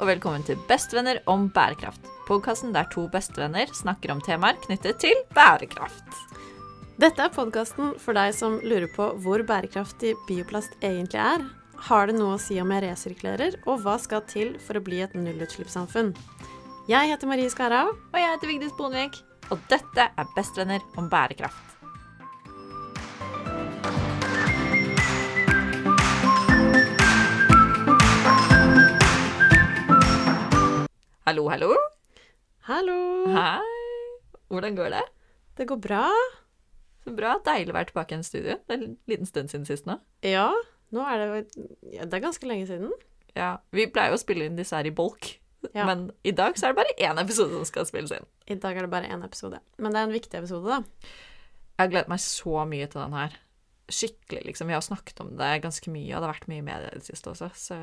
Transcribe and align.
Og 0.00 0.08
velkommen 0.08 0.40
til 0.40 0.56
Bestevenner 0.64 1.18
om 1.28 1.42
bærekraft. 1.52 2.06
Podkasten 2.24 2.70
der 2.72 2.86
to 2.88 3.02
bestevenner 3.12 3.68
snakker 3.76 4.14
om 4.14 4.22
temaer 4.24 4.56
knyttet 4.62 4.96
til 5.02 5.18
bærekraft. 5.36 6.14
Dette 6.96 7.26
er 7.26 7.34
podkasten 7.34 7.92
for 8.00 8.16
deg 8.16 8.32
som 8.32 8.56
lurer 8.64 8.88
på 8.94 9.10
hvor 9.20 9.44
bærekraftig 9.44 10.14
bioplast 10.24 10.72
egentlig 10.80 11.20
er. 11.20 11.44
Har 11.90 12.08
det 12.08 12.16
noe 12.16 12.38
å 12.38 12.40
si 12.40 12.56
om 12.62 12.72
jeg 12.72 12.86
resirkulerer, 12.86 13.58
og 13.68 13.84
hva 13.84 13.98
skal 14.00 14.24
til 14.24 14.54
for 14.64 14.80
å 14.80 14.84
bli 14.88 15.02
et 15.04 15.16
nullutslippssamfunn? 15.16 16.14
Jeg 16.88 17.12
heter 17.12 17.28
Marie 17.28 17.52
Skarhaug. 17.52 17.92
Og 17.92 18.16
jeg 18.22 18.32
heter 18.38 18.54
Vigdis 18.54 18.78
Bonvik, 18.80 19.20
og 19.52 19.60
dette 19.68 20.08
er 20.08 20.32
Bestevenner 20.32 20.80
om 20.96 21.12
bærekraft. 21.12 21.69
Hallo, 31.26 31.46
hallo. 31.52 31.70
Hallo. 32.68 32.98
Hei. 33.30 33.64
Hvordan 34.50 34.76
går 34.78 34.92
det? 34.94 35.02
Det 35.58 35.66
går 35.68 35.80
bra. 35.84 36.04
Så 37.04 37.12
bra. 37.16 37.34
Deilig 37.46 37.72
å 37.72 37.76
være 37.76 37.90
tilbake 37.92 38.14
i 38.14 38.18
en 38.18 38.26
studio. 38.26 38.56
Det 38.66 38.76
er 38.76 38.84
en 38.86 38.96
liten 39.10 39.28
stund 39.28 39.52
siden 39.52 39.66
sist 39.68 39.86
nå. 39.88 39.98
Ja, 40.26 40.48
nå 40.94 41.04
er 41.06 41.20
det 41.20 41.42
ja, 41.94 42.04
Det 42.06 42.18
er 42.18 42.24
ganske 42.24 42.48
lenge 42.48 42.66
siden. 42.70 42.92
Ja, 43.36 43.58
Vi 43.70 43.86
pleier 43.92 44.10
jo 44.14 44.18
å 44.18 44.22
spille 44.22 44.48
inn 44.48 44.56
disse 44.58 44.74
her 44.76 44.88
i 44.88 44.94
bolk, 44.94 45.36
Ja. 45.74 45.84
men 45.86 46.08
i 46.24 46.32
dag 46.32 46.56
så 46.56 46.66
er 46.66 46.72
det 46.72 46.80
bare 46.80 46.96
én 46.98 47.20
episode 47.22 47.52
som 47.52 47.64
skal 47.68 47.86
spilles 47.86 48.10
inn. 48.16 48.26
I 48.48 48.56
dag 48.58 48.76
er 48.76 48.86
det 48.86 48.90
bare 48.90 49.06
én 49.12 49.22
episode. 49.24 49.60
Men 49.78 49.92
det 49.92 50.00
er 50.00 50.08
en 50.08 50.16
viktig 50.16 50.38
episode, 50.40 50.66
da. 50.66 50.80
Jeg 51.78 51.84
har 51.84 51.92
gledet 51.92 52.08
meg 52.08 52.18
så 52.24 52.64
mye 52.66 52.86
til 52.90 53.00
den 53.00 53.12
her. 53.12 53.36
Skikkelig, 53.90 54.42
liksom. 54.48 54.66
Vi 54.66 54.74
har 54.74 54.82
snakket 54.82 55.20
om 55.20 55.36
det 55.36 55.62
ganske 55.62 55.90
mye, 55.92 56.10
og 56.16 56.20
det 56.20 56.26
har 56.26 56.34
vært 56.34 56.48
mye 56.50 56.58
i 56.58 56.66
media 56.66 56.88
i 56.90 56.98
det 56.98 57.06
siste 57.06 57.30
også, 57.30 57.50
så 57.54 57.78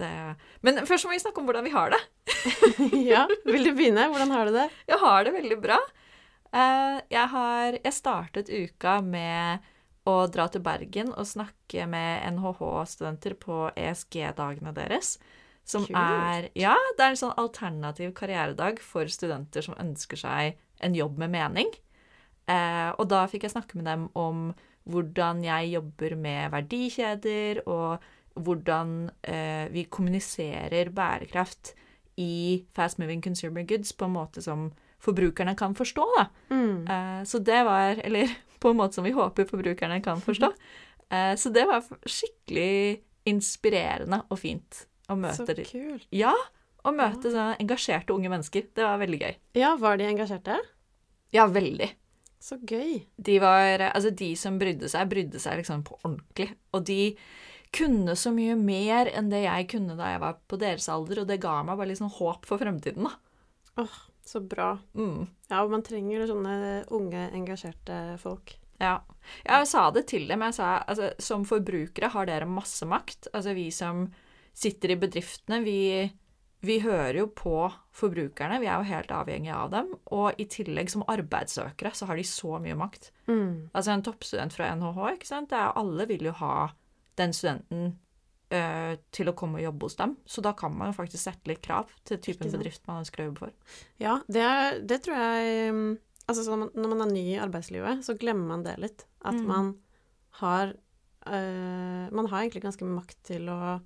det 0.00 0.36
Men 0.66 0.82
først 0.88 1.06
må 1.06 1.12
vi 1.14 1.20
snakke 1.22 1.40
om 1.42 1.46
hvordan 1.48 1.66
vi 1.66 1.74
har 1.74 1.92
det. 1.94 2.00
ja, 3.12 3.26
Vil 3.46 3.68
du 3.68 3.72
begynne? 3.76 4.08
Hvordan 4.12 4.32
har 4.34 4.48
du 4.48 4.56
det? 4.56 4.66
Jeg 4.90 4.98
har 5.02 5.24
det 5.26 5.34
veldig 5.36 5.60
bra. 5.62 5.78
Eh, 6.54 6.98
Jeg 7.12 7.28
har 7.34 7.78
Jeg 7.82 7.92
startet 7.96 8.50
uka 8.52 8.98
med 9.04 9.70
å 10.04 10.18
dra 10.28 10.44
til 10.52 10.60
Bergen 10.60 11.14
og 11.16 11.24
snakke 11.24 11.86
med 11.88 12.26
NHH-studenter 12.34 13.38
på 13.40 13.70
ESG-dagene 13.72 14.74
deres. 14.76 15.14
Som 15.64 15.86
Kult. 15.86 15.96
er 15.96 16.50
Ja, 16.60 16.74
det 16.98 17.06
er 17.06 17.14
en 17.14 17.22
sånn 17.22 17.38
alternativ 17.40 18.12
karrieredag 18.18 18.82
for 18.84 19.08
studenter 19.08 19.64
som 19.64 19.78
ønsker 19.80 20.20
seg 20.20 20.58
en 20.84 20.94
jobb 20.98 21.16
med 21.22 21.32
mening. 21.32 21.72
Eh, 22.44 22.90
og 22.98 23.08
da 23.08 23.22
fikk 23.32 23.46
jeg 23.46 23.54
snakke 23.54 23.78
med 23.80 23.88
dem 23.88 24.10
om 24.12 24.50
hvordan 24.84 25.40
jeg 25.46 25.70
jobber 25.72 26.12
med 26.20 26.52
verdikjeder, 26.52 27.62
og 27.64 28.02
hvordan 28.34 29.10
eh, 29.22 29.66
vi 29.70 29.84
kommuniserer 29.90 30.90
bærekraft 30.94 31.74
i 32.20 32.64
fast 32.74 32.98
moving 32.98 33.22
consumer 33.22 33.66
goods 33.66 33.92
på 33.92 34.08
en 34.08 34.16
måte 34.16 34.42
som 34.42 34.70
forbrukerne 35.04 35.54
kan 35.58 35.74
forstå. 35.76 36.06
Da. 36.16 36.26
Mm. 36.50 36.86
Eh, 36.88 37.22
så 37.28 37.38
det 37.38 37.64
var 37.66 38.00
Eller 38.04 38.30
på 38.60 38.70
en 38.70 38.76
måte 38.76 38.94
som 38.94 39.04
vi 39.04 39.14
håper 39.14 39.48
forbrukerne 39.50 40.02
kan 40.02 40.20
forstå. 40.20 40.52
Eh, 41.12 41.34
så 41.36 41.50
det 41.52 41.66
var 41.68 41.84
skikkelig 42.08 42.96
inspirerende 43.28 44.22
og 44.32 44.38
fint 44.40 44.78
å 45.12 45.14
møte 45.20 45.44
møte 45.44 45.66
Så 45.66 45.66
kult. 45.68 46.06
Ja, 46.16 46.32
å 46.80 46.92
møte 46.96 47.28
sånne 47.28 47.58
engasjerte 47.60 48.14
unge 48.16 48.30
mennesker. 48.32 48.64
Det 48.72 48.86
var 48.86 48.96
veldig 49.02 49.18
gøy. 49.20 49.34
Ja, 49.60 49.74
var 49.78 50.00
de 50.00 50.08
engasjerte? 50.08 50.56
Ja, 51.36 51.44
veldig. 51.52 51.90
Så 52.40 52.56
gøy. 52.56 53.04
De 53.16 53.36
var 53.44 53.84
Altså, 53.90 54.14
de 54.16 54.32
som 54.36 54.56
brydde 54.58 54.88
seg, 54.90 55.12
brydde 55.12 55.44
seg 55.44 55.60
liksom 55.60 55.84
på 55.86 56.00
ordentlig. 56.00 56.48
Og 56.72 56.88
de 56.88 56.98
kunne 57.74 58.16
så 58.18 58.32
mye 58.34 58.56
mer 58.58 59.10
enn 59.12 59.30
det 59.32 59.44
jeg 59.44 59.68
kunne 59.74 59.98
da 59.98 60.14
jeg 60.14 60.22
var 60.22 60.40
på 60.50 60.58
deres 60.60 60.88
alder, 60.92 61.22
og 61.22 61.30
det 61.30 61.42
ga 61.42 61.60
meg 61.66 61.78
bare 61.78 61.90
litt 61.90 62.00
sånn 62.00 62.12
håp 62.16 62.48
for 62.48 62.62
fremtiden, 62.62 63.08
da. 63.08 63.14
Åh, 63.82 63.96
så 64.24 64.40
bra. 64.40 64.76
Mm. 64.94 65.26
Ja, 65.50 65.62
man 65.68 65.84
trenger 65.86 66.26
sånne 66.30 66.58
unge, 66.94 67.28
engasjerte 67.34 67.98
folk. 68.22 68.56
Ja. 68.80 68.98
Jeg 69.44 69.68
sa 69.70 69.88
det 69.94 70.06
til 70.10 70.26
dem. 70.28 70.42
Jeg 70.48 70.56
sa 70.56 70.76
altså, 70.82 71.12
som 71.22 71.46
forbrukere 71.48 72.10
har 72.14 72.28
dere 72.28 72.48
masse 72.48 72.86
makt. 72.88 73.30
Altså 73.32 73.54
vi 73.56 73.70
som 73.74 74.06
sitter 74.54 74.94
i 74.94 74.98
bedriftene, 75.00 75.60
vi, 75.66 76.04
vi 76.64 76.78
hører 76.84 77.20
jo 77.22 77.28
på 77.36 77.58
forbrukerne. 77.94 78.60
Vi 78.62 78.68
er 78.70 78.80
jo 78.80 78.90
helt 78.90 79.14
avhengige 79.14 79.58
av 79.58 79.74
dem. 79.74 79.92
Og 80.16 80.40
i 80.40 80.48
tillegg 80.50 80.92
som 80.92 81.06
arbeidssøkere 81.10 81.94
så 81.96 82.08
har 82.10 82.20
de 82.20 82.26
så 82.28 82.58
mye 82.62 82.78
makt. 82.78 83.10
Mm. 83.30 83.70
Altså 83.72 83.94
en 83.94 84.06
toppstudent 84.06 84.56
fra 84.56 84.72
NHH, 84.74 85.04
ikke 85.18 85.30
sant. 85.30 85.52
Det 85.52 85.60
er, 85.60 85.76
alle 85.80 86.08
vil 86.10 86.30
jo 86.30 86.36
ha 86.42 86.56
den 87.20 87.32
studenten 87.36 87.98
øh, 88.54 88.94
til 89.14 89.30
å 89.30 89.34
komme 89.38 89.60
og 89.60 89.64
jobbe 89.68 89.88
hos 89.88 89.96
dem. 90.00 90.16
Så 90.26 90.42
da 90.44 90.52
kan 90.58 90.74
man 90.76 90.90
jo 90.92 90.96
faktisk 90.96 91.22
sette 91.24 91.50
litt 91.50 91.62
krav 91.64 91.90
til 92.04 92.18
typen 92.22 92.50
bedrift 92.52 92.86
man 92.86 93.02
ønsker 93.04 93.22
å 93.24 93.28
jobbe 93.30 93.46
for. 93.46 93.52
Ja, 94.02 94.18
det, 94.28 94.46
det 94.88 95.02
tror 95.06 95.16
jeg 95.20 95.70
um, 95.74 95.86
Altså 96.24 96.56
man, 96.56 96.70
når 96.72 96.88
man 96.88 97.02
er 97.04 97.10
ny 97.12 97.22
i 97.34 97.40
arbeidslivet, 97.40 97.98
så 98.06 98.14
glemmer 98.16 98.46
man 98.48 98.62
det 98.64 98.78
litt. 98.80 99.02
At 99.20 99.34
Mm. 99.36 99.46
man 99.46 99.66
har 100.40 100.70
eh, 101.26 102.06
Man 102.10 102.26
har 102.30 102.40
egentlig 102.40 102.62
ganske 102.64 102.84
makt 102.88 103.18
til 103.28 103.48
å 103.52 103.80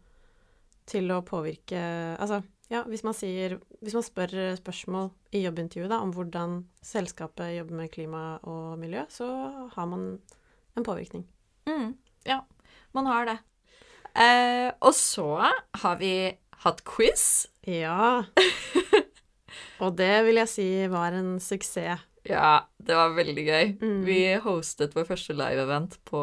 til 0.88 1.10
å 1.10 1.18
påvirke 1.26 1.80
Altså, 2.18 2.38
ja, 2.70 2.84
hvis 2.88 3.02
man 3.04 3.12
sier 3.14 3.58
Hvis 3.82 3.94
man 3.98 4.06
spør 4.06 4.32
spørsmål 4.56 5.10
i 5.36 5.42
jobbintervjuet 5.44 5.90
da, 5.90 5.98
om 6.00 6.12
hvordan 6.14 6.62
selskapet 6.80 7.56
jobber 7.58 7.74
med 7.82 7.90
klima 7.92 8.22
og 8.48 8.78
miljø, 8.80 9.02
så 9.12 9.26
har 9.74 9.86
man 9.90 10.06
en 10.78 10.86
påvirkning. 10.86 11.26
Mm, 11.68 11.90
ja, 12.24 12.38
man 12.96 13.08
har 13.10 13.28
det. 13.28 13.38
Eh, 14.18 14.68
og 14.82 14.94
så 14.96 15.28
har 15.82 15.96
vi 16.00 16.12
hatt 16.64 16.82
quiz. 16.88 17.46
Ja. 17.68 18.24
og 19.82 19.96
det 19.98 20.12
vil 20.26 20.40
jeg 20.40 20.50
si 20.50 20.68
var 20.90 21.14
en 21.16 21.36
suksess. 21.42 22.04
Ja, 22.28 22.66
det 22.82 22.96
var 22.98 23.14
veldig 23.16 23.44
gøy. 23.46 23.66
Mm. 23.80 24.00
Vi 24.04 24.20
hostet 24.44 24.96
vår 24.96 25.06
første 25.08 25.36
live-event 25.38 25.94
på 26.08 26.20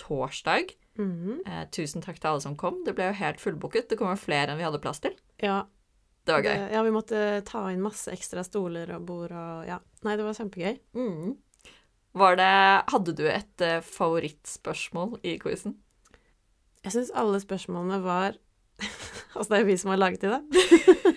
torsdag. 0.00 0.72
Mm. 0.98 1.42
Eh, 1.46 1.64
tusen 1.74 2.02
takk 2.02 2.18
til 2.18 2.32
alle 2.32 2.42
som 2.42 2.56
kom. 2.58 2.80
Det 2.86 2.94
ble 2.96 3.10
jo 3.10 3.18
helt 3.20 3.42
fullbooket. 3.42 3.90
Det 3.92 3.98
kom 4.00 4.10
flere 4.18 4.50
enn 4.54 4.58
vi 4.58 4.66
hadde 4.66 4.80
plass 4.82 5.02
til. 5.04 5.14
Ja, 5.42 5.60
Det 6.26 6.34
var 6.34 6.42
det, 6.42 6.54
gøy. 6.56 6.72
ja, 6.74 6.80
vi 6.84 6.94
måtte 6.96 7.20
ta 7.46 7.68
inn 7.72 7.84
masse 7.84 8.10
ekstra 8.12 8.42
stoler 8.44 8.90
og 8.96 9.04
bord 9.06 9.32
og 9.32 9.68
ja. 9.68 9.78
Nei, 10.04 10.16
det 10.18 10.26
var 10.26 10.34
kjempegøy. 10.36 10.80
Mm. 10.98 11.36
Var 12.18 12.36
det 12.40 12.50
Hadde 12.90 13.14
du 13.14 13.22
et 13.30 13.62
eh, 13.64 13.78
favorittspørsmål 13.84 15.20
i 15.22 15.36
quizen? 15.38 15.76
Jeg 16.86 16.94
syns 16.94 17.14
alle 17.16 17.40
spørsmålene 17.42 17.98
var 18.04 18.38
Altså, 19.36 19.48
det 19.52 19.58
er 19.58 19.66
vi 19.68 19.76
som 19.78 19.90
har 19.92 20.00
laget 20.00 20.22
de, 20.22 20.30
da. 20.30 20.40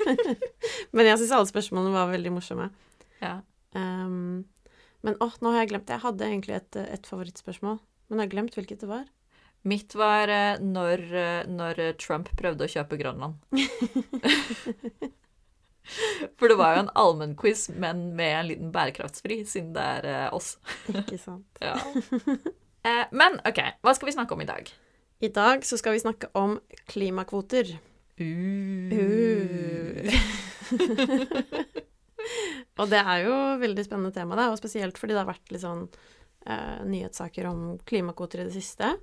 Men 0.96 1.08
jeg 1.08 1.22
syns 1.22 1.36
alle 1.38 1.50
spørsmålene 1.50 1.94
var 1.96 2.12
veldig 2.12 2.34
morsomme. 2.36 2.68
Ja. 3.22 3.40
Um, 3.78 4.44
men 5.02 5.18
åh, 5.20 5.34
nå 5.42 5.54
har 5.54 5.64
jeg 5.64 5.72
glemt 5.72 5.88
det. 5.90 5.98
Jeg 5.98 6.06
hadde 6.06 6.28
egentlig 6.28 6.58
et, 6.58 6.78
et 6.78 7.08
favorittspørsmål, 7.10 7.80
men 8.10 8.20
jeg 8.20 8.28
har 8.28 8.34
glemt 8.36 8.58
hvilket 8.58 8.84
det 8.84 8.90
var. 8.92 9.08
Mitt 9.68 9.96
var 9.98 10.30
eh, 10.34 10.62
når, 10.62 11.04
eh, 11.14 11.42
når 11.50 11.82
Trump 12.02 12.30
prøvde 12.38 12.66
å 12.66 12.72
kjøpe 12.72 12.98
Grønland. 13.02 13.38
For 16.38 16.50
det 16.50 16.58
var 16.60 16.76
jo 16.76 16.84
en 16.84 16.94
allmennquiz, 16.98 17.68
men 17.74 18.12
med 18.18 18.36
en 18.38 18.50
liten 18.50 18.72
bærekraftsfri, 18.74 19.42
siden 19.50 19.74
det 19.78 19.86
er 19.98 20.10
eh, 20.10 20.28
oss. 20.34 20.56
Ikke 20.94 21.20
sant. 21.22 21.50
Ja. 21.62 21.76
Men 23.14 23.38
OK, 23.46 23.60
hva 23.86 23.94
skal 23.98 24.10
vi 24.10 24.16
snakke 24.16 24.34
om 24.38 24.42
i 24.42 24.50
dag? 24.50 24.70
I 25.22 25.30
dag 25.30 25.66
så 25.66 25.78
skal 25.78 25.94
vi 25.96 26.02
snakke 26.02 26.32
om 26.38 26.56
klimakvoter. 26.90 27.70
Uh. 28.22 30.10
og 32.80 32.90
det 32.92 33.02
er 33.02 33.24
jo 33.26 33.36
veldig 33.62 33.86
spennende 33.86 34.14
tema, 34.16 34.38
da, 34.40 34.50
og 34.52 34.60
spesielt 34.60 34.98
fordi 35.00 35.14
det 35.16 35.22
har 35.24 35.30
vært 35.30 35.54
litt 35.54 35.64
sånn 35.64 35.86
uh, 35.88 36.82
nyhetssaker 36.88 37.48
om 37.50 37.78
klimakvoter 37.88 38.42
i 38.44 38.48
det 38.50 38.56
siste. 38.58 38.96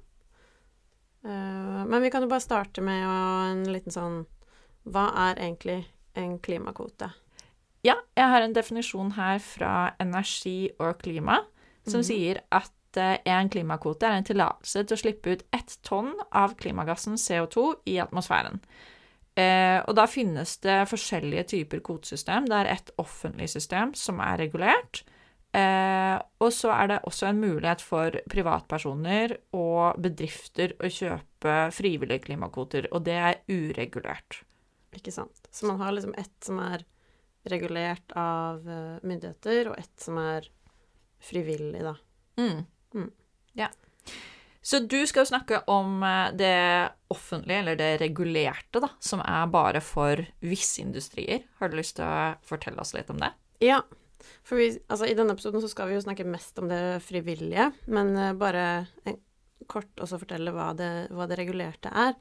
Eh, 1.27 1.81
men 1.91 1.99
vi 2.05 2.13
kan 2.15 2.23
jo 2.23 2.29
bare 2.31 2.45
starte 2.45 2.79
med 2.79 3.03
en 3.03 3.65
liten 3.75 3.91
sånn 3.91 4.21
Hva 4.87 5.09
er 5.27 5.41
egentlig 5.43 5.81
en 6.15 6.37
klimakvote? 6.39 7.09
Ja, 7.83 7.97
jeg 8.15 8.31
har 8.31 8.45
en 8.47 8.55
definisjon 8.55 9.11
her 9.17 9.41
fra 9.43 9.73
Energi 9.99 10.71
og 10.79 11.03
klima, 11.03 11.41
som 11.83 12.01
Mhm. 12.01 12.07
sier 12.07 12.41
at 12.55 12.71
eh, 12.97 13.19
en 13.29 13.51
klimakvote 13.53 14.07
er 14.09 14.19
en 14.19 14.27
tillatelse 14.27 14.85
til 14.87 14.97
å 14.97 15.01
slippe 15.03 15.35
ut 15.35 15.45
ett 15.55 15.77
tonn 15.87 16.15
av 16.33 16.57
klimagassen 16.61 17.19
CO2 17.21 17.67
i 17.91 17.99
atmosfæren. 18.03 18.63
Eh, 19.39 19.79
og 19.85 19.95
da 19.99 20.09
finnes 20.11 20.57
det 20.65 20.81
forskjellige 20.91 21.45
typer 21.53 21.83
kvotesystem. 21.85 22.49
Det 22.49 22.57
er 22.59 22.73
et 22.73 22.91
offentlig 22.99 23.51
system 23.53 23.95
som 23.99 24.23
er 24.25 24.41
regulert. 24.41 25.05
Eh, 25.55 26.17
og 26.43 26.51
så 26.53 26.73
er 26.75 26.91
det 26.91 26.99
også 27.09 27.29
en 27.29 27.41
mulighet 27.41 27.83
for 27.85 28.19
privatpersoner 28.31 29.37
og 29.57 30.01
bedrifter 30.03 30.75
å 30.81 30.91
kjøpe 30.93 31.57
frivillige 31.77 32.27
klimakvoter, 32.27 32.91
og 32.93 33.07
det 33.07 33.17
er 33.17 33.41
uregulert. 33.49 34.43
Ikke 34.97 35.15
sant? 35.15 35.49
Så 35.53 35.69
man 35.69 35.81
har 35.81 35.95
liksom 35.95 36.17
ett 36.19 36.37
som 36.45 36.61
er 36.65 36.85
regulert 37.49 38.13
av 38.19 38.65
myndigheter, 39.07 39.71
og 39.71 39.79
ett 39.79 40.03
som 40.03 40.19
er 40.21 40.49
frivillig, 41.23 41.81
da. 41.87 41.95
Mm. 42.39 42.67
Mm. 42.95 43.11
Ja. 43.59 43.71
Så 44.69 44.79
du 44.85 44.99
skal 45.09 45.25
jo 45.25 45.31
snakke 45.31 45.63
om 45.71 46.03
eh, 46.05 46.35
det 46.37 46.57
offentlige, 47.09 47.63
eller 47.63 47.79
det 47.79 47.93
regulerte, 48.03 48.83
da, 48.85 48.91
som 49.01 49.23
er 49.25 49.47
bare 49.49 49.81
for 49.81 50.21
visse 50.45 50.83
industrier. 50.83 51.47
Har 51.57 51.71
du 51.71 51.79
lyst 51.79 51.97
til 51.97 52.05
å 52.05 52.35
fortelle 52.45 52.83
oss 52.83 52.93
litt 52.93 53.09
om 53.09 53.23
det? 53.23 53.31
Ja. 53.65 53.81
For 54.45 54.61
vi, 54.61 54.75
altså, 54.91 55.07
I 55.09 55.17
denne 55.17 55.33
episoden 55.33 55.65
så 55.65 55.71
skal 55.73 55.89
vi 55.89 55.97
jo 55.97 56.05
snakke 56.05 56.27
mest 56.29 56.59
om 56.61 56.69
det 56.69 57.01
frivillige, 57.07 57.71
men 57.89 58.13
uh, 58.19 58.35
bare 58.37 58.67
kort 59.71 60.01
også 60.03 60.21
fortelle 60.21 60.53
hva 60.53 60.73
det, 60.77 60.93
hva 61.17 61.25
det 61.31 61.39
regulerte 61.41 61.93
er. 61.93 62.15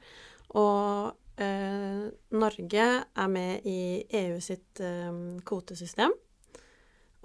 Og 0.56 1.40
eh, 1.40 2.08
Norge 2.32 2.86
er 3.04 3.28
med 3.32 3.66
i 3.68 4.04
EU 4.20 4.38
sitt 4.44 4.80
eh, 4.84 5.12
kvotesystem. 5.48 6.12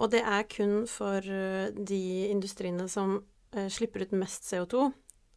Og 0.00 0.10
det 0.12 0.20
er 0.26 0.46
kun 0.50 0.82
for 0.90 1.24
de 1.24 2.02
industriene 2.28 2.88
som 2.92 3.18
slipper 3.70 4.04
ut 4.04 4.14
mest 4.18 4.46
CO2. 4.48 4.88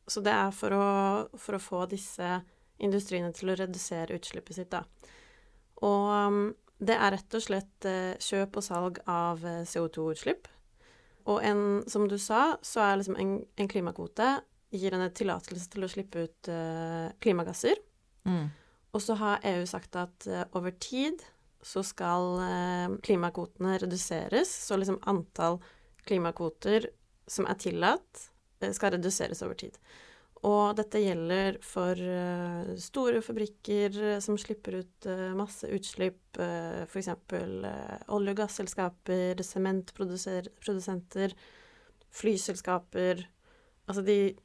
Så 0.08 0.24
det 0.24 0.32
er 0.32 0.54
for 0.56 0.74
å, 0.74 0.86
for 1.36 1.58
å, 1.58 1.62
få 1.62 1.84
disse 1.92 2.40
industriene 2.84 3.34
til 3.36 3.52
å 3.52 3.58
redusere 3.60 4.16
utslippet 4.16 4.56
sitt, 4.56 4.72
da. 4.72 4.84
Og 5.86 6.12
um, 6.32 6.44
det 6.78 6.96
er 6.96 7.12
rett 7.16 7.38
og 7.38 7.44
slett 7.44 7.88
eh, 7.90 8.14
kjøp 8.22 8.60
og 8.60 8.66
salg 8.66 9.00
av 9.10 9.42
eh, 9.46 9.64
CO2-utslipp. 9.68 10.48
Og 11.28 11.42
en, 11.44 11.64
som 11.90 12.06
du 12.08 12.16
sa, 12.22 12.56
så 12.64 12.84
er 12.86 13.00
liksom 13.00 13.18
en, 13.20 13.34
en 13.58 13.70
klimakvote 13.70 14.30
gir 14.72 14.94
en 14.94 15.04
tillatelse 15.12 15.72
til 15.74 15.84
å 15.84 15.90
slippe 15.92 16.26
ut 16.28 16.50
klimagasser. 17.24 17.80
Mm. 18.28 18.50
Og 18.96 19.04
så 19.04 19.16
har 19.20 19.44
EU 19.48 19.66
sagt 19.68 19.96
at 20.00 20.28
over 20.56 20.76
tid 20.76 21.24
så 21.64 21.84
skal 21.88 22.42
klimakvotene 23.04 23.78
reduseres. 23.80 24.52
Så 24.68 24.76
liksom 24.80 25.00
antall 25.08 25.60
klimakvoter 26.08 26.90
som 27.28 27.48
er 27.50 27.60
tillatt, 27.62 28.28
skal 28.74 28.96
reduseres 28.96 29.44
over 29.46 29.58
tid. 29.60 29.78
Og 30.46 30.78
dette 30.78 31.02
gjelder 31.02 31.58
for 31.66 31.98
uh, 31.98 32.74
store 32.78 33.24
fabrikker 33.26 33.96
eh, 33.98 34.20
som 34.22 34.38
slipper 34.38 34.80
ut 34.84 35.08
masse 35.38 35.66
utslipp, 35.74 36.38
f.eks. 36.38 37.10
Olje- 37.34 38.34
og 38.34 38.38
gasselskaper, 38.38 39.42
sementprodusenter, 39.42 41.34
flyselskaper 42.14 43.26
Altså 43.88 44.02
de, 44.04 44.36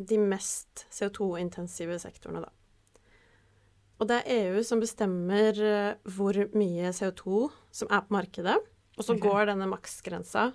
de 0.00 0.16
mest 0.16 0.86
CO2-intensive 0.96 1.98
sektorene, 2.00 2.40
da. 2.40 2.48
Og 4.00 4.08
det 4.08 4.22
er 4.22 4.46
EU 4.54 4.62
som 4.64 4.80
bestemmer 4.80 5.58
hvor 6.08 6.38
mye 6.56 6.88
CO2 6.96 7.50
som 7.68 7.90
er 7.92 8.06
på 8.06 8.16
markedet. 8.16 8.56
Og 8.96 9.04
så 9.04 9.14
okay. 9.14 9.28
går 9.28 9.50
denne 9.50 9.68
maksgrensa 9.68 10.46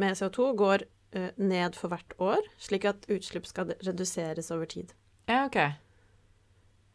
med 0.00 0.16
CO2 0.20 0.52
går 0.56 0.86
ned 1.12 1.74
for 1.74 1.90
hvert 1.90 2.14
år, 2.22 2.44
slik 2.62 2.84
at 2.86 3.06
utslipp 3.10 3.48
skal 3.48 3.72
reduseres 3.82 4.50
over 4.54 4.68
tid. 4.70 4.92
Ja, 5.30 5.44
OK. 5.48 5.58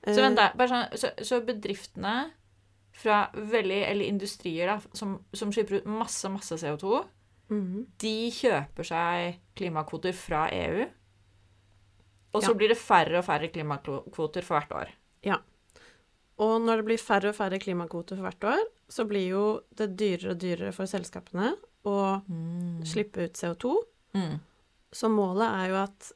Så 0.06 0.22
vent, 0.22 0.38
da. 0.38 0.68
Sånn, 0.70 0.98
så, 1.00 1.12
så, 1.26 1.40
bedriftene 1.46 2.16
fra 2.96 3.26
veldig 3.36 3.82
Eller 3.90 4.08
industrier, 4.08 4.70
da, 4.70 4.96
som, 4.96 5.18
som 5.36 5.52
slipper 5.52 5.82
ut 5.82 5.90
masse, 5.90 6.30
masse 6.32 6.56
CO2, 6.62 7.02
mm 7.50 7.64
-hmm. 7.64 7.86
de 8.02 8.32
kjøper 8.32 8.84
seg 8.84 9.40
klimakvoter 9.56 10.14
fra 10.14 10.48
EU. 10.52 10.86
Og 12.32 12.44
så 12.44 12.52
ja. 12.52 12.58
blir 12.58 12.70
det 12.70 12.78
færre 12.78 13.18
og 13.18 13.26
færre 13.26 13.48
klimakvoter 13.48 14.42
for 14.42 14.60
hvert 14.60 14.72
år. 14.72 14.94
Ja. 15.24 15.38
Og 16.38 16.62
når 16.62 16.76
det 16.76 16.86
blir 16.86 16.98
færre 16.98 17.30
og 17.30 17.36
færre 17.36 17.60
klimakvoter 17.60 18.16
for 18.16 18.22
hvert 18.22 18.44
år, 18.44 18.64
så 18.90 19.06
blir 19.06 19.28
jo 19.28 19.62
det 19.78 20.00
dyrere 20.00 20.32
og 20.32 20.42
dyrere 20.42 20.72
for 20.72 20.86
selskapene 20.86 21.56
å 21.86 22.22
mm. 22.28 22.84
slippe 22.86 23.24
ut 23.24 23.38
CO2. 23.38 23.76
Mm. 24.16 24.38
Så 24.96 25.10
målet 25.12 25.48
er 25.48 25.72
jo 25.72 25.80
at 25.82 26.12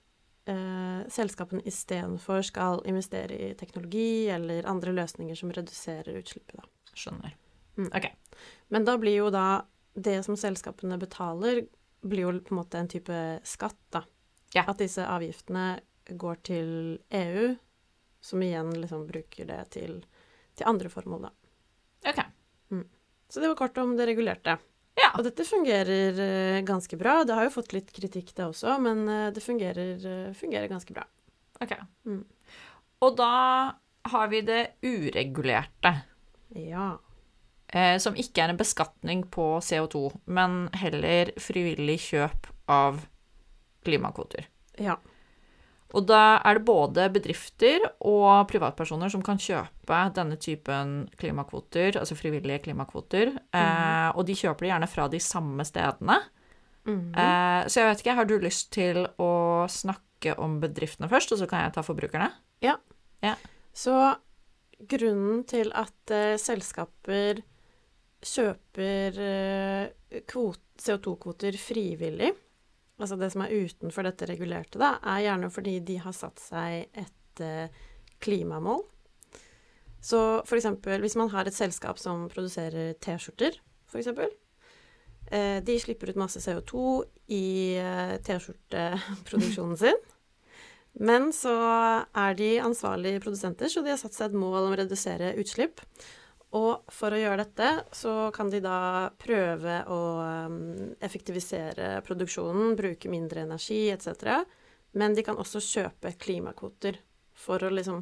eh, 0.50 1.02
selskapene 1.12 1.66
istedenfor 1.68 2.42
skal 2.48 2.84
investere 2.90 3.36
i 3.36 3.50
teknologi 3.60 4.30
eller 4.32 4.68
andre 4.70 4.94
løsninger 4.96 5.38
som 5.38 5.52
reduserer 5.56 6.20
utslippet, 6.22 6.56
da. 6.62 6.94
Skjønner. 6.94 7.36
Mm. 7.78 7.92
OK. 7.96 8.08
Men 8.74 8.88
da 8.88 8.98
blir 9.00 9.20
jo 9.20 9.30
da 9.34 9.66
det 10.00 10.22
som 10.24 10.38
selskapene 10.40 10.98
betaler, 11.02 11.66
blir 12.02 12.28
jo 12.28 12.34
på 12.40 12.54
en 12.54 12.60
måte 12.62 12.80
en 12.80 12.90
type 12.92 13.20
skatt, 13.48 13.80
da. 13.92 14.04
Ja. 14.56 14.64
At 14.66 14.80
disse 14.82 15.06
avgiftene 15.06 15.82
går 16.10 16.40
til 16.48 16.72
EU, 17.14 17.52
som 18.22 18.42
igjen 18.44 18.72
liksom 18.76 19.06
bruker 19.08 19.48
det 19.48 19.60
til, 19.76 20.00
til 20.58 20.70
andre 20.70 20.92
formål, 20.92 21.28
da. 21.28 21.34
OK. 22.10 22.24
Mm. 22.74 22.88
Så 23.30 23.44
det 23.44 23.52
var 23.52 23.60
kort 23.60 23.78
om 23.78 23.96
det 23.98 24.08
regulerte. 24.10 24.58
Ja. 25.00 25.12
Og 25.16 25.26
dette 25.28 25.46
fungerer 25.48 26.18
uh, 26.20 26.60
ganske 26.68 26.98
bra. 27.00 27.22
Det 27.28 27.36
har 27.38 27.48
jo 27.48 27.54
fått 27.54 27.76
litt 27.76 27.92
kritikk, 27.96 28.34
det 28.38 28.48
også, 28.48 28.78
men 28.84 29.06
uh, 29.08 29.28
det 29.36 29.44
fungerer, 29.44 30.00
uh, 30.04 30.32
fungerer, 30.38 30.70
ganske 30.72 30.96
bra. 30.96 31.06
Ok. 31.64 31.76
Mm. 32.08 32.24
Og 33.06 33.20
da 33.20 33.34
har 34.10 34.32
vi 34.32 34.42
det 34.48 34.64
uregulerte. 34.86 35.94
Ja. 36.58 36.96
som 38.02 38.16
ikke 38.18 38.42
er 38.42 38.50
en 38.50 38.58
beskatning 38.58 39.20
på 39.30 39.60
CO2, 39.62 40.00
men 40.34 40.64
heller 40.82 41.30
frivillig 41.38 42.00
kjøp 42.08 42.48
av 42.74 43.04
klimakvoter. 43.86 44.48
Ja. 44.82 44.96
Og 45.98 46.06
da 46.06 46.38
er 46.46 46.60
det 46.60 46.68
både 46.68 47.08
bedrifter 47.10 47.82
og 48.06 48.46
privatpersoner 48.52 49.10
som 49.10 49.24
kan 49.26 49.40
kjøpe 49.42 50.02
denne 50.14 50.38
typen 50.38 51.08
klimakvoter, 51.18 51.98
altså 51.98 52.18
frivillige 52.18 52.62
klimakvoter, 52.68 53.32
mm. 53.34 53.58
eh, 53.58 54.10
og 54.14 54.28
de 54.28 54.38
kjøper 54.38 54.66
det 54.68 54.72
gjerne 54.74 54.92
fra 54.92 55.08
de 55.10 55.22
samme 55.24 55.66
stedene. 55.66 56.20
Mm. 56.86 57.10
Eh, 57.18 57.62
så 57.66 57.82
jeg 57.82 57.90
vet 57.90 58.04
ikke, 58.04 58.18
har 58.20 58.30
du 58.30 58.36
lyst 58.44 58.70
til 58.76 59.02
å 59.18 59.32
snakke 59.72 60.36
om 60.38 60.60
bedriftene 60.62 61.10
først, 61.10 61.34
og 61.34 61.42
så 61.42 61.50
kan 61.50 61.66
jeg 61.66 61.74
ta 61.78 61.86
forbrukerne? 61.86 62.30
Ja. 62.62 62.78
ja. 63.26 63.34
Så 63.74 63.96
grunnen 64.94 65.44
til 65.50 65.74
at 65.78 66.14
eh, 66.14 66.36
selskaper 66.42 67.42
kjøper 68.20 69.20
eh, 69.24 70.22
CO2-kvoter 70.30 71.58
frivillig, 71.60 72.34
altså 73.00 73.18
det 73.20 73.32
som 73.34 73.44
er 73.46 73.56
utenfor 73.56 74.06
dette 74.06 74.28
regulerte, 74.30 74.80
da, 74.82 74.98
er 75.16 75.26
gjerne 75.26 75.52
fordi 75.54 75.78
de 75.88 75.98
har 76.04 76.16
satt 76.16 76.42
seg 76.44 77.00
et 77.00 77.44
eh, 77.44 77.82
klimamål. 78.24 78.84
Så 80.04 80.20
eksempel 80.56 81.02
hvis 81.04 81.18
man 81.20 81.32
har 81.34 81.48
et 81.48 81.56
selskap 81.56 82.00
som 82.00 82.28
produserer 82.32 82.94
T-skjorter, 83.04 83.58
eksempel. 84.00 84.32
Eh, 85.32 85.60
de 85.66 85.76
slipper 85.82 86.12
ut 86.12 86.20
masse 86.20 86.42
CO2 86.44 86.86
i 87.36 87.78
eh, 87.80 88.16
T-skjorteproduksjonen 88.26 89.78
sin. 89.80 90.00
Men 91.00 91.30
så 91.36 91.54
er 92.18 92.38
de 92.38 92.56
ansvarlige 92.64 93.22
produsenter, 93.24 93.70
så 93.70 93.84
de 93.86 93.94
har 93.94 94.00
satt 94.02 94.16
seg 94.16 94.32
et 94.32 94.40
mål 94.40 94.66
om 94.66 94.74
å 94.74 94.80
redusere 94.80 95.36
utslipp. 95.40 95.84
Og 96.58 96.88
for 96.90 97.14
å 97.14 97.20
gjøre 97.20 97.44
dette, 97.44 97.68
så 97.94 98.32
kan 98.34 98.50
de 98.50 98.62
da 98.64 99.10
prøve 99.22 99.84
å 99.94 100.00
um, 100.50 100.62
effektivisere 100.98 102.00
produksjonen, 102.08 102.74
bruke 102.80 103.12
mindre 103.12 103.44
energi 103.46 103.84
etc. 103.94 104.42
Men 104.98 105.14
de 105.14 105.26
kan 105.26 105.38
også 105.38 105.62
kjøpe 105.62 106.16
klimakvoter 106.18 106.98
for 107.38 107.62
å 107.62 107.70
liksom 107.70 108.02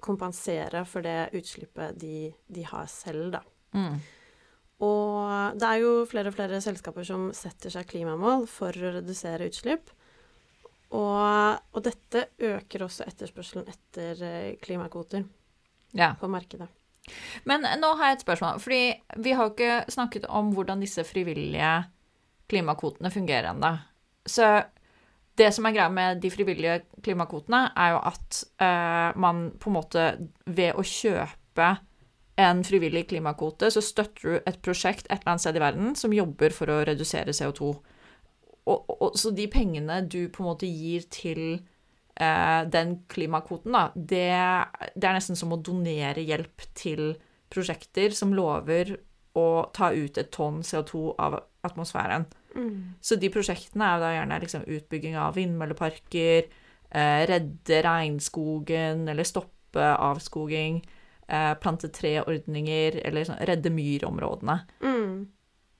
kompensere 0.00 0.82
for 0.88 1.04
det 1.06 1.30
utslippet 1.36 2.00
de, 2.00 2.32
de 2.50 2.64
har 2.66 2.88
selv, 2.90 3.36
da. 3.36 3.44
Mm. 3.76 4.00
Og 4.80 5.60
det 5.60 5.68
er 5.68 5.82
jo 5.82 5.92
flere 6.08 6.32
og 6.32 6.36
flere 6.38 6.60
selskaper 6.64 7.04
som 7.06 7.28
setter 7.36 7.72
seg 7.74 7.88
klimamål 7.90 8.46
for 8.50 8.72
å 8.72 8.94
redusere 8.96 9.50
utslipp. 9.52 9.92
Og, 10.96 11.60
og 11.76 11.84
dette 11.86 12.30
øker 12.42 12.88
også 12.88 13.06
etterspørselen 13.06 13.68
etter 13.70 14.24
eh, 14.26 14.56
klimakvoter 14.58 15.22
ja. 15.94 16.14
på 16.18 16.30
markedet. 16.32 16.66
Men 17.48 17.64
nå 17.80 17.94
har 17.98 18.10
jeg 18.10 18.18
et 18.18 18.26
spørsmål. 18.26 18.60
Fordi 18.62 18.82
vi 19.24 19.32
har 19.36 19.46
jo 19.46 19.54
ikke 19.54 19.92
snakket 19.92 20.28
om 20.28 20.52
hvordan 20.54 20.82
disse 20.84 21.04
frivillige 21.08 21.72
klimakvotene 22.50 23.12
fungerer 23.14 23.52
ennå. 23.52 23.74
Så 24.26 24.46
det 25.40 25.50
som 25.56 25.66
er 25.66 25.74
greia 25.76 25.90
med 25.92 26.20
de 26.22 26.30
frivillige 26.32 26.80
klimakvotene, 27.04 27.70
er 27.76 27.94
jo 27.94 28.00
at 28.10 28.40
uh, 28.60 29.20
man 29.20 29.46
på 29.60 29.70
en 29.70 29.76
måte 29.78 30.08
ved 30.46 30.76
å 30.76 30.84
kjøpe 30.84 31.70
en 32.40 32.62
frivillig 32.64 33.06
klimakvote, 33.10 33.70
så 33.72 33.82
støtter 33.84 34.20
du 34.22 34.36
et 34.48 34.60
prosjekt 34.64 35.08
et 35.08 35.20
eller 35.20 35.34
annet 35.34 35.44
sted 35.44 35.58
i 35.58 35.62
verden 35.62 35.96
som 35.98 36.14
jobber 36.14 36.54
for 36.56 36.72
å 36.72 36.80
redusere 36.88 37.34
CO2. 37.36 37.70
Og, 38.70 38.92
og, 38.92 39.10
så 39.18 39.32
de 39.34 39.48
pengene 39.50 40.00
du 40.06 40.28
på 40.32 40.42
en 40.42 40.50
måte 40.52 40.68
gir 40.68 41.06
til 41.12 41.42
eh, 41.56 41.62
den 42.20 42.90
klimakvoten, 43.08 43.72
da, 43.72 43.86
det, 43.96 44.26
det, 44.92 45.06
er 45.08 45.14
nesten 45.16 45.38
som 45.38 45.54
å 45.54 45.60
donere 45.64 46.20
hjelp 46.20 46.66
til 46.76 47.14
prosjekter 47.48 48.12
som 48.12 48.34
lover 48.36 48.92
å 49.38 49.46
ta 49.72 49.88
ut 49.94 50.18
et 50.20 50.30
tonn 50.34 50.60
CO2 50.66 51.14
av 51.22 51.38
atmosfæren. 51.66 52.26
Mm. 52.56 52.94
Så 53.00 53.18
de 53.20 53.30
prosjektene 53.32 53.86
er 53.86 53.96
jo 53.96 54.04
da 54.04 54.12
gjerne 54.14 54.38
liksom 54.42 54.64
utbygging 54.76 55.18
av 55.20 55.36
vindmølleparker, 55.38 56.48
eh, 56.90 57.20
redde 57.30 57.82
regnskogen 57.86 59.06
eller 59.08 59.28
stoppe 59.28 59.86
avskoging, 59.96 60.80
eh, 61.28 61.54
plante 61.54 61.88
treordninger 61.88 63.00
eller 63.04 63.24
sånn, 63.24 63.46
redde 63.46 63.70
myrområdene. 63.70 64.58
Mm. 64.82 65.28